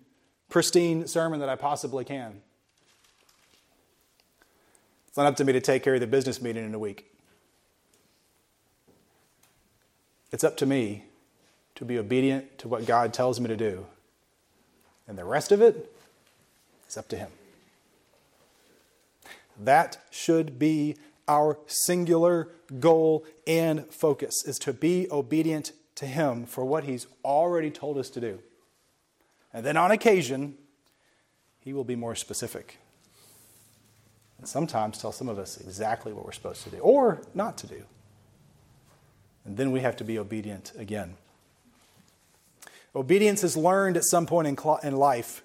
pristine 0.49 1.07
sermon 1.07 1.39
that 1.39 1.49
I 1.49 1.55
possibly 1.55 2.05
can. 2.05 2.43
It's 5.07 5.17
not 5.17 5.27
up 5.27 5.37
to 5.37 5.45
me 5.45 5.53
to 5.53 5.61
take 5.61 5.85
care 5.85 5.95
of 5.95 6.01
the 6.01 6.09
business 6.09 6.43
meeting 6.43 6.65
in 6.65 6.75
a 6.75 6.79
week. 6.79 7.14
It's 10.35 10.43
up 10.43 10.57
to 10.57 10.67
me 10.67 11.05
to 11.77 11.85
be 11.85 11.97
obedient 11.97 12.59
to 12.59 12.67
what 12.67 12.87
God 12.87 13.15
tells 13.15 13.39
me 13.39 13.47
to 13.47 13.57
do. 13.57 13.87
And 15.07 15.17
the 15.17 15.25
rest 15.25 15.53
of 15.53 15.63
it 15.63 15.95
is 16.89 16.97
up 16.97 17.07
to 17.11 17.17
Him. 17.17 17.31
That 19.57 19.99
should 20.11 20.59
be 20.59 20.97
our 21.29 21.57
singular 21.69 22.49
goal 22.81 23.25
and 23.47 23.87
focus 23.93 24.43
is 24.45 24.59
to 24.59 24.73
be 24.73 25.07
obedient 25.13 25.71
to 25.95 26.07
him 26.07 26.47
for 26.47 26.65
what 26.65 26.83
he's 26.83 27.07
already 27.25 27.71
told 27.71 27.97
us 27.97 28.11
to 28.11 28.21
do. 28.21 28.41
And 29.53 29.65
then 29.65 29.77
on 29.77 29.93
occasion, 29.93 30.57
he 31.61 31.73
will 31.73 31.85
be 31.85 31.95
more 31.95 32.17
specific. 32.17 32.79
And 34.39 34.49
sometimes 34.49 34.99
tell 34.99 35.13
some 35.13 35.29
of 35.29 35.39
us 35.39 35.61
exactly 35.61 36.13
what 36.13 36.25
we're 36.25 36.33
supposed 36.33 36.65
to 36.65 36.71
do 36.71 36.79
or 36.79 37.23
not 37.35 37.57
to 37.59 37.69
do. 37.69 37.85
And 39.45 39.57
then 39.57 39.73
we 39.73 39.81
have 39.81 39.97
to 39.97 40.05
be 40.05 40.19
obedient 40.19 40.73
again. 40.77 41.17
Obedience 42.97 43.43
is 43.43 43.57
learned 43.57 43.97
at 43.97 44.05
some 44.05 44.27
point 44.27 44.49
in, 44.49 44.57
cl- 44.57 44.81
in 44.83 44.97
life, 44.97 45.43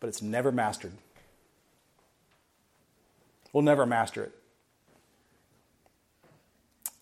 but 0.00 0.08
it's 0.08 0.20
never 0.20 0.50
mastered. 0.50 0.92
We'll 3.52 3.62
never 3.62 3.86
master 3.86 4.24
it. 4.24 4.32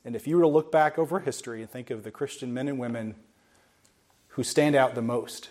And 0.04 0.14
if 0.14 0.26
you 0.26 0.36
were 0.36 0.42
to 0.42 0.48
look 0.48 0.70
back 0.70 0.98
over 0.98 1.20
history 1.20 1.62
and 1.62 1.70
think 1.70 1.90
of 1.90 2.04
the 2.04 2.10
Christian 2.10 2.52
men 2.52 2.68
and 2.68 2.78
women 2.78 3.14
who 4.28 4.42
stand 4.42 4.74
out 4.76 4.94
the 4.94 5.02
most, 5.02 5.50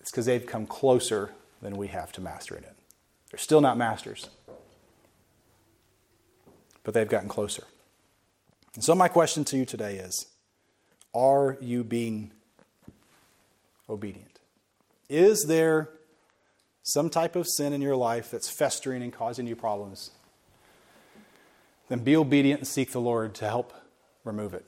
it's 0.00 0.10
because 0.10 0.26
they've 0.26 0.46
come 0.46 0.66
closer 0.66 1.30
than 1.62 1.76
we 1.76 1.88
have 1.88 2.10
to 2.12 2.20
mastering 2.20 2.64
it. 2.64 2.74
They're 3.30 3.38
still 3.38 3.60
not 3.60 3.76
masters, 3.76 4.30
but 6.82 6.94
they've 6.94 7.08
gotten 7.08 7.28
closer. 7.28 7.64
And 8.74 8.84
so, 8.84 8.94
my 8.94 9.08
question 9.08 9.44
to 9.46 9.56
you 9.56 9.64
today 9.64 9.96
is 9.96 10.26
Are 11.14 11.58
you 11.60 11.84
being 11.84 12.32
obedient? 13.88 14.38
Is 15.08 15.44
there 15.46 15.90
some 16.82 17.10
type 17.10 17.36
of 17.36 17.46
sin 17.48 17.72
in 17.72 17.80
your 17.80 17.96
life 17.96 18.30
that's 18.30 18.48
festering 18.48 19.02
and 19.02 19.12
causing 19.12 19.46
you 19.46 19.56
problems? 19.56 20.12
Then 21.88 22.04
be 22.04 22.14
obedient 22.14 22.60
and 22.60 22.68
seek 22.68 22.92
the 22.92 23.00
Lord 23.00 23.34
to 23.36 23.44
help 23.46 23.72
remove 24.24 24.54
it. 24.54 24.64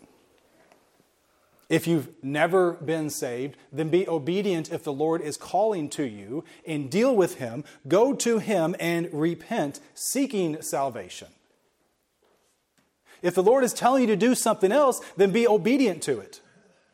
If 1.69 1.87
you've 1.87 2.09
never 2.23 2.73
been 2.73 3.09
saved, 3.09 3.57
then 3.73 3.89
be 3.89 4.07
obedient 4.07 4.73
if 4.73 4.83
the 4.85 4.93
Lord 4.93 5.23
is 5.23 5.37
calling 5.37 5.89
to 5.91 6.05
you 6.05 6.45
and 6.67 6.91
deal 6.91 7.15
with 7.17 7.37
Him. 7.37 7.65
Go 7.89 8.13
to 8.13 8.41
Him 8.41 8.75
and 8.79 9.09
repent, 9.13 9.81
seeking 9.95 10.61
salvation. 10.61 11.29
If 13.23 13.35
the 13.35 13.43
Lord 13.43 13.65
is 13.65 13.73
telling 13.73 14.03
you 14.03 14.09
to 14.09 14.17
do 14.17 14.35
something 14.35 14.73
else, 14.73 15.01
then 15.17 15.31
be 15.31 15.47
obedient 15.47 16.03
to 16.03 16.19
it. 16.19 16.41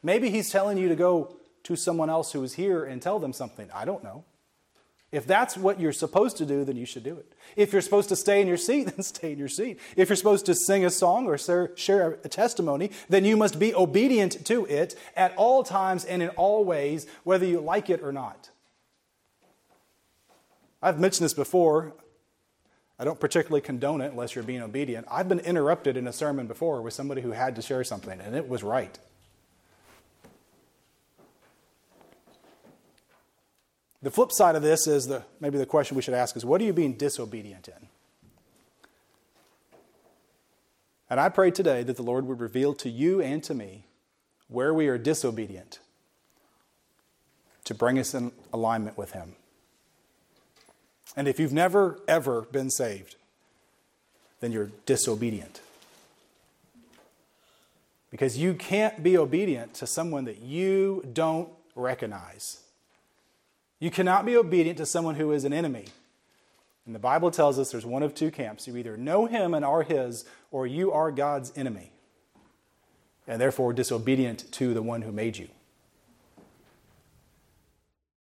Maybe 0.02 0.30
He's 0.30 0.50
telling 0.50 0.78
you 0.78 0.88
to 0.88 0.96
go 0.96 1.36
to 1.64 1.76
someone 1.76 2.10
else 2.10 2.32
who 2.32 2.42
is 2.42 2.54
here 2.54 2.84
and 2.84 3.02
tell 3.02 3.18
them 3.18 3.32
something. 3.32 3.68
I 3.74 3.84
don't 3.84 4.04
know. 4.04 4.24
If 5.10 5.26
that's 5.26 5.56
what 5.56 5.80
you're 5.80 5.92
supposed 5.92 6.36
to 6.36 6.44
do, 6.44 6.64
then 6.64 6.76
you 6.76 6.84
should 6.84 7.02
do 7.02 7.16
it. 7.16 7.32
If 7.56 7.72
you're 7.72 7.80
supposed 7.80 8.10
to 8.10 8.16
stay 8.16 8.42
in 8.42 8.46
your 8.46 8.58
seat, 8.58 8.84
then 8.94 9.02
stay 9.02 9.32
in 9.32 9.38
your 9.38 9.48
seat. 9.48 9.80
If 9.96 10.08
you're 10.08 10.16
supposed 10.16 10.46
to 10.46 10.54
sing 10.54 10.84
a 10.84 10.90
song 10.90 11.26
or 11.26 11.38
share 11.38 12.18
a 12.22 12.28
testimony, 12.28 12.90
then 13.08 13.24
you 13.24 13.36
must 13.36 13.58
be 13.58 13.74
obedient 13.74 14.44
to 14.46 14.66
it 14.66 14.94
at 15.16 15.34
all 15.36 15.64
times 15.64 16.04
and 16.04 16.22
in 16.22 16.28
all 16.30 16.64
ways, 16.64 17.06
whether 17.24 17.46
you 17.46 17.60
like 17.60 17.88
it 17.88 18.02
or 18.02 18.12
not. 18.12 18.50
I've 20.82 21.00
mentioned 21.00 21.24
this 21.24 21.34
before. 21.34 21.94
I 22.98 23.04
don't 23.04 23.20
particularly 23.20 23.60
condone 23.60 24.00
it 24.00 24.10
unless 24.10 24.34
you're 24.34 24.44
being 24.44 24.62
obedient. 24.62 25.06
I've 25.10 25.28
been 25.28 25.38
interrupted 25.38 25.96
in 25.96 26.08
a 26.08 26.12
sermon 26.12 26.46
before 26.46 26.82
with 26.82 26.94
somebody 26.94 27.20
who 27.20 27.30
had 27.30 27.54
to 27.56 27.62
share 27.62 27.84
something, 27.84 28.20
and 28.20 28.34
it 28.34 28.48
was 28.48 28.62
right. 28.62 28.98
The 34.02 34.10
flip 34.10 34.30
side 34.32 34.54
of 34.54 34.62
this 34.62 34.86
is 34.86 35.06
the, 35.06 35.24
maybe 35.40 35.58
the 35.58 35.66
question 35.66 35.96
we 35.96 36.02
should 36.02 36.14
ask 36.14 36.36
is 36.36 36.44
what 36.44 36.60
are 36.60 36.64
you 36.64 36.72
being 36.72 36.94
disobedient 36.94 37.68
in? 37.68 37.88
And 41.10 41.18
I 41.18 41.28
pray 41.28 41.50
today 41.50 41.82
that 41.82 41.96
the 41.96 42.02
Lord 42.02 42.26
would 42.26 42.40
reveal 42.40 42.74
to 42.74 42.90
you 42.90 43.20
and 43.20 43.42
to 43.44 43.54
me 43.54 43.84
where 44.48 44.74
we 44.74 44.88
are 44.88 44.98
disobedient 44.98 45.80
to 47.64 47.74
bring 47.74 47.98
us 47.98 48.14
in 48.14 48.32
alignment 48.52 48.96
with 48.96 49.12
Him. 49.12 49.36
And 51.18 51.26
if 51.26 51.40
you've 51.40 51.52
never, 51.52 51.98
ever 52.06 52.42
been 52.42 52.70
saved, 52.70 53.16
then 54.38 54.52
you're 54.52 54.70
disobedient. 54.86 55.60
Because 58.12 58.38
you 58.38 58.54
can't 58.54 59.02
be 59.02 59.18
obedient 59.18 59.74
to 59.74 59.86
someone 59.88 60.26
that 60.26 60.38
you 60.42 61.04
don't 61.12 61.48
recognize. 61.74 62.60
You 63.80 63.90
cannot 63.90 64.26
be 64.26 64.36
obedient 64.36 64.78
to 64.78 64.86
someone 64.86 65.16
who 65.16 65.32
is 65.32 65.42
an 65.42 65.52
enemy. 65.52 65.86
And 66.86 66.94
the 66.94 67.00
Bible 67.00 67.32
tells 67.32 67.58
us 67.58 67.72
there's 67.72 67.84
one 67.84 68.04
of 68.04 68.14
two 68.14 68.30
camps. 68.30 68.68
You 68.68 68.76
either 68.76 68.96
know 68.96 69.26
him 69.26 69.54
and 69.54 69.64
are 69.64 69.82
his, 69.82 70.24
or 70.52 70.68
you 70.68 70.92
are 70.92 71.10
God's 71.10 71.52
enemy, 71.56 71.90
and 73.26 73.40
therefore 73.40 73.72
disobedient 73.72 74.52
to 74.52 74.72
the 74.72 74.82
one 74.82 75.02
who 75.02 75.10
made 75.10 75.36
you. 75.36 75.48